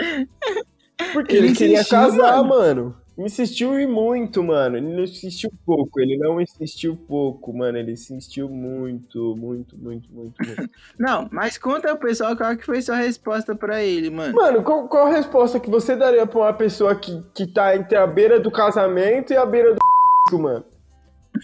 Porque 1.12 1.36
ele, 1.36 1.48
Ele 1.48 1.56
queria 1.56 1.80
insistiu, 1.80 1.98
casar, 1.98 2.38
mano. 2.44 2.50
mano. 2.50 2.98
Insistiu 3.17 3.80
e 3.80 3.86
muito, 3.86 4.41
mano. 4.41 4.78
Ele 4.78 4.88
não 4.88 5.04
insistiu 5.04 5.52
pouco. 5.65 6.00
Ele 6.00 6.17
não 6.17 6.39
insistiu 6.39 6.95
pouco, 6.95 7.54
mano. 7.54 7.78
Ele 7.78 7.91
insistiu 7.91 8.50
muito, 8.50 9.36
muito, 9.38 9.78
muito, 9.78 10.12
muito, 10.13 10.43
muito. 10.43 10.69
Não, 10.97 11.28
mas 11.32 11.58
conta 11.58 11.91
ao 11.91 11.97
pessoal 11.97 12.36
qual 12.36 12.56
que 12.56 12.65
foi 12.65 12.82
sua 12.82 12.95
resposta 12.95 13.54
pra 13.54 13.84
ele, 13.84 14.10
mano. 14.10 14.34
Mano, 14.34 14.63
qual, 14.63 14.88
qual 14.88 15.08
a 15.08 15.12
resposta 15.12 15.60
que 15.60 15.69
você 15.69 15.95
daria 15.95 16.26
pra 16.26 16.39
uma 16.39 16.54
pessoa 16.54 16.95
que, 16.95 17.21
que 17.34 17.45
tá 17.45 17.76
entre 17.76 17.97
a 17.97 18.08
beira 18.08 18.39
do 18.39 18.50
casamento 18.50 19.34
e 19.34 19.38
a 19.38 19.45
beira 19.45 19.76
do 19.76 20.39
mano? 20.39 20.65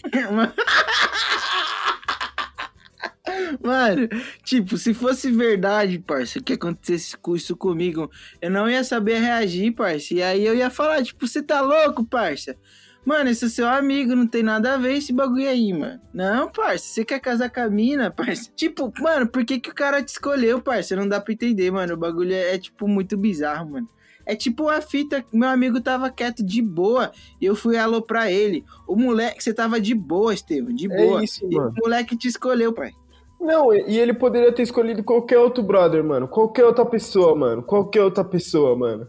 Mano, 3.68 4.08
tipo, 4.46 4.78
se 4.78 4.94
fosse 4.94 5.30
verdade, 5.30 6.00
parça, 6.00 6.40
que 6.40 6.54
acontecesse 6.54 7.18
isso 7.36 7.58
comigo, 7.58 8.10
eu 8.42 8.50
não 8.50 8.70
ia 8.70 8.82
saber 8.82 9.20
reagir, 9.20 9.74
parça. 9.74 10.14
E 10.14 10.24
aí 10.24 10.46
eu 10.46 10.56
ia 10.56 10.70
falar, 10.70 11.04
tipo, 11.04 11.28
você 11.28 11.44
tá 11.44 11.60
louco, 11.60 12.06
parça? 12.06 12.56
Mano, 13.06 13.30
esse 13.30 13.44
é 13.44 13.50
seu 13.50 13.68
amigo, 13.68 14.16
não 14.16 14.26
tem 14.26 14.42
nada 14.42 14.74
a 14.74 14.78
ver 14.78 14.94
esse 14.94 15.12
bagulho 15.12 15.50
aí, 15.50 15.74
mano. 15.74 16.00
Não, 16.14 16.50
parça, 16.50 16.86
você 16.86 17.04
quer 17.04 17.20
casar 17.20 17.50
com 17.50 17.60
a 17.60 17.70
mina, 17.70 18.10
parça? 18.16 18.50
Tipo, 18.56 18.90
mano, 19.02 19.28
por 19.28 19.44
que, 19.44 19.60
que 19.60 19.70
o 19.70 19.76
cara 19.76 20.02
te 20.02 20.10
escolheu, 20.10 20.62
parça? 20.62 20.96
Não 20.96 21.08
dá 21.08 21.20
pra 21.20 21.34
entender, 21.34 21.70
mano. 21.70 21.94
O 21.94 21.98
bagulho 21.98 22.34
é, 22.34 22.56
é, 22.56 22.58
tipo, 22.58 22.88
muito 22.88 23.18
bizarro, 23.18 23.72
mano. 23.72 23.90
É 24.26 24.36
tipo 24.36 24.64
uma 24.64 24.82
fita, 24.82 25.24
meu 25.32 25.48
amigo 25.48 25.80
tava 25.80 26.10
quieto 26.10 26.44
de 26.44 26.62
boa 26.62 27.14
e 27.40 27.46
eu 27.46 27.56
fui 27.56 27.78
alô 27.78 28.02
pra 28.02 28.30
ele. 28.30 28.66
O 28.86 28.94
moleque, 28.98 29.42
você 29.42 29.54
tava 29.54 29.80
de 29.80 29.96
boa, 29.96 30.34
Estevam, 30.34 30.74
de 30.74 30.90
boa. 30.90 31.22
É 31.22 31.24
isso, 31.24 31.48
E 31.50 31.58
o 31.58 31.74
moleque 31.82 32.18
te 32.18 32.28
escolheu, 32.28 32.74
pai. 32.74 32.92
Não, 33.40 33.74
e 33.74 34.00
ele 34.00 34.14
poderia 34.14 34.52
ter 34.52 34.64
escolhido 34.64 35.04
qualquer 35.04 35.38
outro 35.40 35.62
brother, 35.64 36.04
mano. 36.04 36.28
Qualquer 36.28 36.66
outra 36.66 36.86
pessoa, 36.86 37.36
mano. 37.36 37.62
Qualquer 37.64 38.04
outra 38.04 38.24
pessoa, 38.24 38.76
mano. 38.76 39.08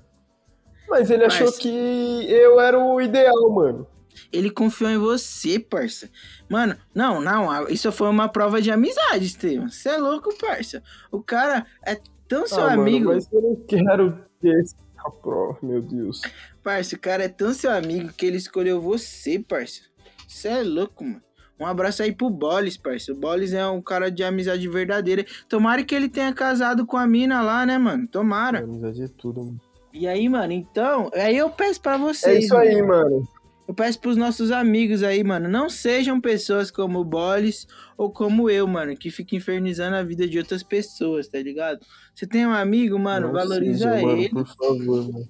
Mas 0.89 1.11
ele 1.11 1.25
achou 1.25 1.51
que 1.53 2.27
eu 2.31 2.61
era 2.61 2.79
o 2.79 3.01
ideal, 3.01 3.51
mano. 3.51 3.87
Ele 4.33 4.51
confiou 4.51 4.91
em 4.91 4.99
você, 4.99 5.59
parça. 5.59 6.11
Mano, 6.49 6.77
não, 6.95 7.21
não, 7.21 7.69
isso 7.69 7.91
foi 7.93 8.09
uma 8.09 8.29
prova 8.29 8.61
de 8.61 8.71
amizade, 8.71 9.27
Estevam. 9.27 9.69
Você 9.69 9.91
é 9.91 9.97
louco, 9.97 10.37
parça. 10.39 10.83
O 11.11 11.23
cara 11.23 11.65
é 11.87 11.97
tão 12.27 12.47
seu 12.47 12.59
Ah, 12.65 12.71
mano, 12.71 12.83
amigo, 12.83 13.09
mas 13.13 13.31
eu 13.33 13.41
não 13.41 13.57
quero 13.67 14.19
ter 14.41 14.59
essa 14.61 14.77
prova, 15.23 15.59
meu 15.63 15.81
Deus. 15.81 16.21
parça. 16.63 16.97
O 16.97 16.99
cara 16.99 17.25
é 17.25 17.29
tão 17.29 17.53
seu 17.55 17.71
amigo 17.71 18.13
que 18.13 18.27
ele 18.27 18.37
escolheu 18.37 18.81
você, 18.81 19.39
parça. 19.39 19.83
Você 20.27 20.49
é 20.49 20.63
louco, 20.63 21.05
mano. 21.05 21.23
Um 21.61 21.67
abraço 21.67 22.03
aí 22.03 22.13
pro 22.13 22.31
Bolis, 22.31 22.77
parça. 22.77 23.13
O 23.13 23.17
Bolis 23.17 23.53
é 23.53 23.67
um 23.67 23.83
cara 23.83 24.11
de 24.11 24.23
amizade 24.23 24.69
verdadeira. 24.69 25.25
Tomara 25.49 25.83
que 25.83 25.95
ele 25.95 26.09
tenha 26.09 26.33
casado 26.33 26.87
com 26.87 26.97
a 26.97 27.07
mina 27.07 27.43
lá, 27.43 27.67
né, 27.67 27.77
mano? 27.79 28.07
Tomara. 28.07 28.61
Amizade 28.61 29.03
é 29.03 29.09
tudo, 29.09 29.41
mano. 29.45 29.61
E 29.93 30.07
aí, 30.07 30.29
mano, 30.29 30.53
então, 30.53 31.11
aí 31.15 31.37
eu 31.37 31.51
peço 31.51 31.81
pra 31.81 31.97
vocês. 31.97 32.37
É 32.37 32.39
isso 32.41 32.55
mano. 32.55 32.69
aí, 32.69 32.83
mano. 32.83 33.29
Eu 33.67 33.75
peço 33.75 34.01
pros 34.01 34.17
nossos 34.17 34.51
amigos 34.51 35.03
aí, 35.03 35.23
mano, 35.23 35.47
não 35.47 35.69
sejam 35.69 36.19
pessoas 36.19 36.71
como 36.71 37.01
o 37.01 37.05
Bolis 37.05 37.67
ou 37.99 38.11
como 38.11 38.49
eu, 38.49 38.67
mano, 38.67 38.97
que 38.97 39.11
fica 39.11 39.37
infernizando 39.37 39.95
a 39.95 40.03
vida 40.03 40.27
de 40.27 40.39
outras 40.39 40.63
pessoas, 40.63 41.29
tá 41.29 41.39
ligado? 41.39 41.81
Você 42.15 42.27
tem 42.27 42.47
um 42.47 42.53
amigo, 42.53 42.99
mano, 42.99 43.27
Não 43.27 43.35
valoriza 43.35 43.91
seja, 43.93 44.07
mano, 44.07 44.19
ele, 44.19 44.29
por 44.31 44.47
favor, 44.47 45.13
mano. 45.13 45.29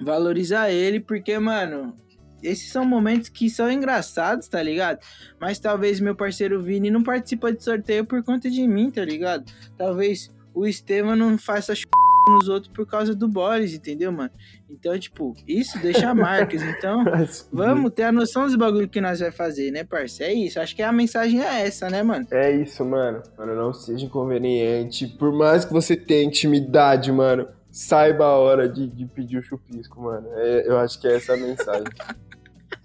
valoriza 0.00 0.70
ele, 0.70 1.00
porque, 1.00 1.36
mano, 1.40 1.96
esses 2.42 2.70
são 2.70 2.84
momentos 2.84 3.28
que 3.28 3.48
são 3.50 3.70
engraçados, 3.70 4.48
tá 4.48 4.62
ligado? 4.62 4.98
Mas 5.40 5.58
talvez 5.58 6.00
meu 6.00 6.14
parceiro 6.14 6.62
Vini 6.62 6.90
não 6.90 7.02
participa 7.02 7.52
de 7.52 7.62
sorteio 7.62 8.04
por 8.04 8.22
conta 8.22 8.50
de 8.50 8.66
mim, 8.66 8.90
tá 8.90 9.04
ligado? 9.04 9.44
Talvez 9.76 10.30
o 10.54 10.66
Estevam 10.66 11.14
não 11.14 11.38
faça 11.38 11.74
ch... 11.74 11.84
nos 12.28 12.48
outros 12.48 12.72
por 12.72 12.86
causa 12.86 13.14
do 13.14 13.28
Boris, 13.28 13.74
entendeu, 13.74 14.10
mano? 14.10 14.30
Então, 14.68 14.98
tipo, 14.98 15.34
isso 15.46 15.78
deixa 15.80 16.12
marcas. 16.14 16.62
Então, 16.62 17.04
vamos 17.52 17.92
ter 17.92 18.04
a 18.04 18.12
noção 18.12 18.44
dos 18.44 18.56
bagulho 18.56 18.88
que 18.88 19.00
nós 19.00 19.20
vai 19.20 19.30
fazer, 19.30 19.70
né, 19.70 19.84
parça? 19.84 20.24
É 20.24 20.32
isso. 20.32 20.60
Acho 20.60 20.74
que 20.74 20.82
a 20.82 20.92
mensagem 20.92 21.40
é 21.40 21.66
essa, 21.66 21.88
né, 21.88 22.02
mano? 22.02 22.26
É 22.30 22.50
isso, 22.50 22.84
mano. 22.84 23.22
Mano, 23.36 23.54
não 23.54 23.72
seja 23.72 24.04
inconveniente. 24.04 25.06
Por 25.06 25.32
mais 25.32 25.64
que 25.64 25.72
você 25.72 25.96
tenha 25.96 26.24
intimidade, 26.24 27.10
mano, 27.12 27.48
saiba 27.70 28.24
a 28.24 28.36
hora 28.36 28.68
de, 28.68 28.88
de 28.88 29.06
pedir 29.06 29.38
o 29.38 29.42
chupisco, 29.42 30.00
mano. 30.02 30.28
É, 30.34 30.68
eu 30.68 30.78
acho 30.78 31.00
que 31.00 31.06
é 31.06 31.16
essa 31.16 31.34
a 31.34 31.36
mensagem. 31.36 31.84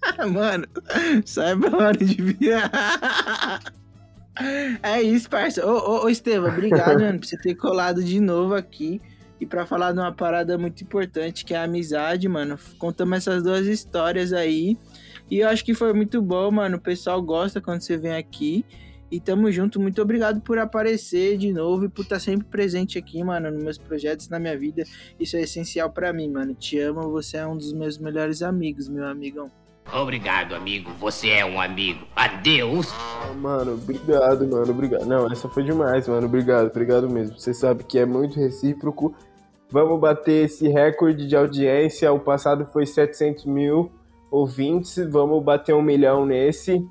Mano, 0.32 0.66
saiba 1.26 1.70
a 1.70 1.78
hora 1.78 1.98
de 1.98 2.22
vir. 2.22 2.54
É 4.82 5.00
isso, 5.00 5.30
parça. 5.30 5.64
Ô, 5.64 5.78
ô, 5.78 6.06
ô 6.06 6.10
Estevam, 6.10 6.50
obrigado, 6.52 7.00
mano, 7.00 7.20
por 7.20 7.28
você 7.28 7.38
ter 7.38 7.54
colado 7.54 8.04
de 8.04 8.20
novo 8.20 8.56
aqui. 8.56 9.00
E 9.40 9.46
pra 9.46 9.66
falar 9.66 9.92
de 9.92 10.00
uma 10.00 10.12
parada 10.12 10.58
muito 10.58 10.84
importante, 10.84 11.46
que 11.46 11.54
é 11.54 11.58
a 11.58 11.64
amizade, 11.64 12.28
mano. 12.28 12.58
Contamos 12.80 13.18
essas 13.18 13.44
duas 13.44 13.68
histórias 13.68 14.34
aí. 14.34 14.78
E 15.30 15.40
eu 15.40 15.50
acho 15.50 15.64
que 15.64 15.74
foi 15.74 15.94
muito 15.94 16.22
bom, 16.22 16.50
mano. 16.50 16.78
O 16.78 16.82
pessoal 16.82 17.22
gosta 17.22 17.62
quando 17.62 17.82
você 17.82 17.98
vem 17.98 18.16
aqui. 18.16 18.66
E 19.12 19.20
tamo 19.20 19.52
junto. 19.52 19.80
Muito 19.80 20.02
obrigado 20.02 20.42
por 20.42 20.58
aparecer 20.58 21.38
de 21.38 21.52
novo 21.54 21.86
e 21.86 21.90
por 21.90 22.02
estar 22.02 22.20
sempre 22.20 22.48
presente 22.48 22.98
aqui, 22.98 23.24
mano, 23.24 23.52
nos 23.52 23.64
meus 23.64 23.78
projetos, 23.78 24.30
na 24.30 24.40
minha 24.40 24.58
vida. 24.58 24.84
Isso 25.20 25.36
é 25.36 25.42
essencial 25.42 25.92
pra 25.92 26.12
mim, 26.12 26.30
mano. 26.30 26.56
Te 26.56 26.80
amo, 26.80 27.12
você 27.12 27.38
é 27.38 27.46
um 27.46 27.56
dos 27.56 27.74
meus 27.74 27.98
melhores 27.98 28.42
amigos, 28.42 28.90
meu 28.90 29.06
amigão. 29.06 29.52
Obrigado, 29.92 30.56
amigo. 30.56 30.92
Você 31.00 31.30
é 31.30 31.46
um 31.46 31.60
amigo. 31.60 32.06
Adeus. 32.16 32.88
Ah, 32.92 33.34
Mano, 33.34 33.74
obrigado, 33.74 34.48
mano, 34.48 34.72
obrigado. 34.72 35.06
Não, 35.06 35.32
essa 35.32 35.50
foi 35.50 35.64
demais, 35.64 36.08
mano. 36.08 36.26
Obrigado, 36.26 36.68
obrigado 36.68 37.10
mesmo. 37.10 37.38
Você 37.38 37.54
sabe 37.54 37.84
que 37.84 38.00
é 38.00 38.06
muito 38.06 38.40
recíproco. 38.40 39.14
Vamos 39.70 40.00
bater 40.00 40.46
esse 40.46 40.68
recorde 40.68 41.28
de 41.28 41.36
audiência. 41.36 42.12
O 42.12 42.20
passado 42.20 42.68
foi 42.72 42.86
700 42.86 43.46
mil 43.46 43.92
ouvintes. 44.32 44.98
Vamos 45.10 45.44
bater 45.44 45.74
um 45.74 45.82
milhão 45.82 46.26
nesse. 46.26 46.88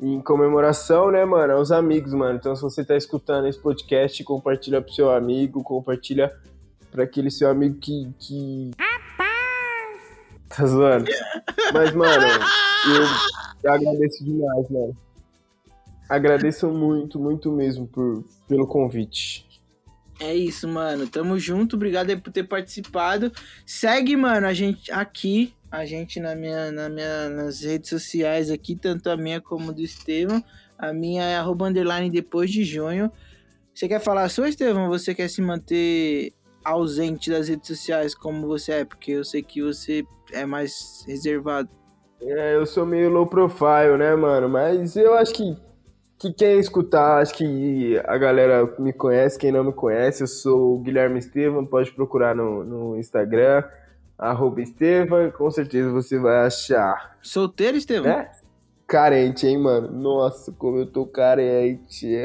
Em 0.00 0.18
comemoração, 0.20 1.10
né, 1.10 1.24
mano? 1.26 1.54
Aos 1.54 1.70
amigos, 1.70 2.14
mano. 2.14 2.38
Então, 2.38 2.56
se 2.56 2.62
você 2.62 2.82
tá 2.82 2.96
escutando 2.96 3.46
esse 3.46 3.58
podcast, 3.58 4.24
compartilha 4.24 4.80
pro 4.80 4.92
seu 4.92 5.10
amigo, 5.10 5.62
compartilha 5.62 6.32
pra 6.90 7.04
aquele 7.04 7.30
seu 7.30 7.50
amigo 7.50 7.76
que. 7.76 8.10
que... 8.18 8.70
Tá 10.50 10.66
zoando? 10.66 11.06
Mas, 11.72 11.92
mano, 11.94 12.26
eu, 13.64 13.70
agradeço 13.70 14.24
demais, 14.24 14.68
mano. 14.68 14.96
Agradeço 16.08 16.68
muito, 16.68 17.20
muito 17.20 17.52
mesmo 17.52 17.86
por, 17.86 18.24
pelo 18.48 18.66
convite. 18.66 19.46
É 20.18 20.34
isso, 20.34 20.66
mano. 20.68 21.06
Tamo 21.06 21.38
junto. 21.38 21.76
Obrigado 21.76 22.10
aí 22.10 22.16
por 22.16 22.32
ter 22.32 22.42
participado. 22.42 23.32
Segue, 23.64 24.16
mano, 24.16 24.46
a 24.46 24.52
gente 24.52 24.90
aqui, 24.90 25.54
a 25.70 25.86
gente 25.86 26.18
na 26.18 26.34
minha, 26.34 26.72
na 26.72 26.88
minha, 26.88 27.30
nas 27.30 27.62
redes 27.62 27.88
sociais 27.88 28.50
aqui, 28.50 28.74
tanto 28.74 29.08
a 29.08 29.16
minha 29.16 29.40
como 29.40 29.72
do 29.72 29.80
Estevam. 29.80 30.44
A 30.76 30.92
minha 30.92 31.22
é 31.22 31.36
arroba 31.36 31.68
underline 31.68 32.10
depois 32.10 32.50
de 32.50 32.64
junho. 32.64 33.10
Você 33.72 33.86
quer 33.86 34.00
falar 34.00 34.24
a 34.24 34.28
sua, 34.28 34.48
Estevam? 34.48 34.88
Você 34.88 35.14
quer 35.14 35.30
se 35.30 35.40
manter 35.40 36.32
ausente 36.64 37.30
das 37.30 37.48
redes 37.48 37.68
sociais 37.68 38.14
como 38.14 38.46
você 38.46 38.72
é? 38.72 38.84
Porque 38.84 39.12
eu 39.12 39.24
sei 39.24 39.42
que 39.42 39.62
você 39.62 40.04
é 40.32 40.46
mais 40.46 41.04
reservado. 41.06 41.68
É, 42.20 42.54
eu 42.54 42.66
sou 42.66 42.84
meio 42.84 43.08
low 43.08 43.26
profile, 43.26 43.96
né, 43.98 44.14
mano? 44.14 44.48
Mas 44.48 44.94
eu 44.96 45.14
acho 45.14 45.32
que, 45.32 45.56
que 46.18 46.32
quem 46.32 46.58
escutar, 46.58 47.20
acho 47.20 47.34
que 47.34 47.98
a 48.04 48.18
galera 48.18 48.72
me 48.78 48.92
conhece, 48.92 49.38
quem 49.38 49.50
não 49.50 49.64
me 49.64 49.72
conhece, 49.72 50.22
eu 50.22 50.26
sou 50.26 50.74
o 50.74 50.78
Guilherme 50.80 51.18
Estevam, 51.18 51.64
pode 51.64 51.90
procurar 51.92 52.34
no, 52.34 52.62
no 52.64 52.98
Instagram, 52.98 53.64
arroba 54.18 54.60
Estevam, 54.60 55.30
com 55.30 55.50
certeza 55.50 55.90
você 55.90 56.18
vai 56.18 56.46
achar. 56.46 57.16
Solteiro, 57.22 57.76
Estevam? 57.76 58.10
É? 58.12 58.30
Carente, 58.86 59.46
hein, 59.46 59.56
mano? 59.56 59.88
Nossa, 59.90 60.52
como 60.52 60.78
eu 60.78 60.86
tô 60.86 61.06
carente. 61.06 62.08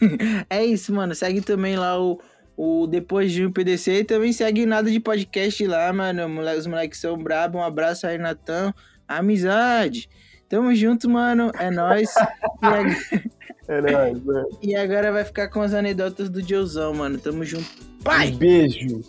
É 0.50 0.64
isso, 0.64 0.92
mano. 0.92 1.14
Segue 1.14 1.40
também 1.40 1.76
lá 1.76 2.00
o, 2.00 2.18
o 2.60 2.88
Depois 2.88 3.30
de 3.30 3.46
um 3.46 3.52
PDC 3.52 4.00
e 4.00 4.04
também 4.04 4.32
segue 4.32 4.66
nada 4.66 4.90
de 4.90 4.98
podcast 4.98 5.64
lá, 5.64 5.92
mano. 5.92 6.26
Os 6.58 6.66
moleques 6.66 6.98
são 6.98 7.16
brabo. 7.16 7.58
Um 7.58 7.62
abraço 7.62 8.04
aí, 8.04 8.18
Natan. 8.18 8.74
Amizade. 9.06 10.10
Tamo 10.48 10.74
junto, 10.74 11.08
mano. 11.08 11.52
É 11.56 11.70
nóis. 11.70 12.10
e, 12.60 13.72
É 13.72 13.80
nóis, 13.80 14.18
mano. 14.26 14.48
e 14.60 14.74
agora 14.74 15.12
vai 15.12 15.24
ficar 15.24 15.46
com 15.48 15.60
as 15.62 15.72
anedotas 15.72 16.28
do 16.28 16.42
Diozão, 16.42 16.92
mano. 16.94 17.16
Tamo 17.16 17.44
junto. 17.44 17.68
Pai! 18.02 18.32
Um 18.32 18.36
beijo, 18.38 19.00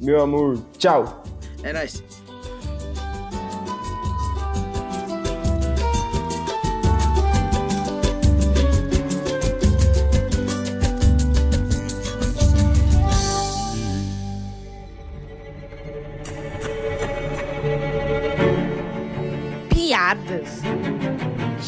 meu 0.00 0.22
amor. 0.22 0.58
Tchau. 0.78 1.22
É 1.62 1.74
nóis. 1.74 2.02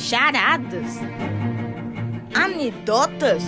Charadas, 0.06 1.00
anedotas. 2.32 3.42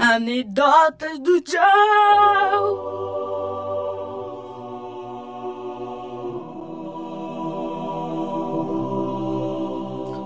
Anedotas 0.00 1.18
do 1.18 1.42
Joe. 1.44 1.58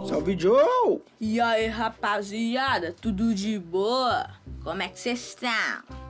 Salve, 0.07 0.38
Joe! 0.38 1.00
E 1.18 1.40
aí, 1.40 1.68
rapaziada, 1.68 2.94
tudo 3.00 3.35
de 3.35 3.59
boa? 3.59 4.28
Como 4.62 4.83
é 4.83 4.88
que 4.88 5.00
vocês 5.00 5.28
estão? 5.28 6.01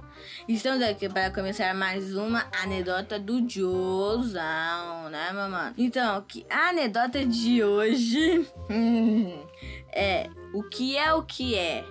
Estamos 0.49 0.83
aqui 0.83 1.09
para 1.09 1.31
começar 1.31 1.73
mais 1.75 2.15
uma 2.17 2.47
anedota 2.63 3.19
do 3.19 3.49
Josão, 3.49 5.09
né, 5.09 5.31
mano? 5.33 5.75
Então, 5.79 6.21
que 6.23 6.45
a 6.51 6.71
anedota 6.71 7.25
de 7.25 7.63
hoje 7.63 8.47
é 9.93 10.29
o 10.53 10.63
que 10.65 10.97
é 10.97 11.15
o 11.15 11.23
que 11.23 11.55
é? 11.55 11.85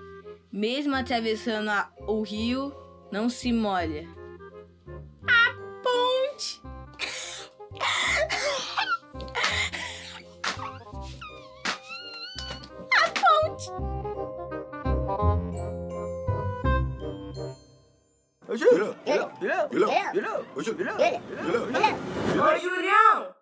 Mesmo 0.51 0.95
atravessando 0.95 1.69
a- 1.69 1.89
o 2.07 2.21
rio, 2.21 2.73
não 3.11 3.29
se 3.29 3.53
molha. 3.53 4.07
A 5.27 5.53
ponte. 5.81 6.61
Hello. 18.51 18.95
Hello. 19.05 19.31
Hello. 19.31 19.31
Yeah. 19.41 19.63
Hello. 19.69 19.69
Hello. 19.71 19.87
Hello. 19.87 20.73
Hello. 20.75 20.97
Yeah. 20.99 21.19
Hello. 21.31 21.55
Hello. 21.55 21.71
Hello. 21.71 21.95
Hello. 22.27 22.57
Hello. 22.59 23.40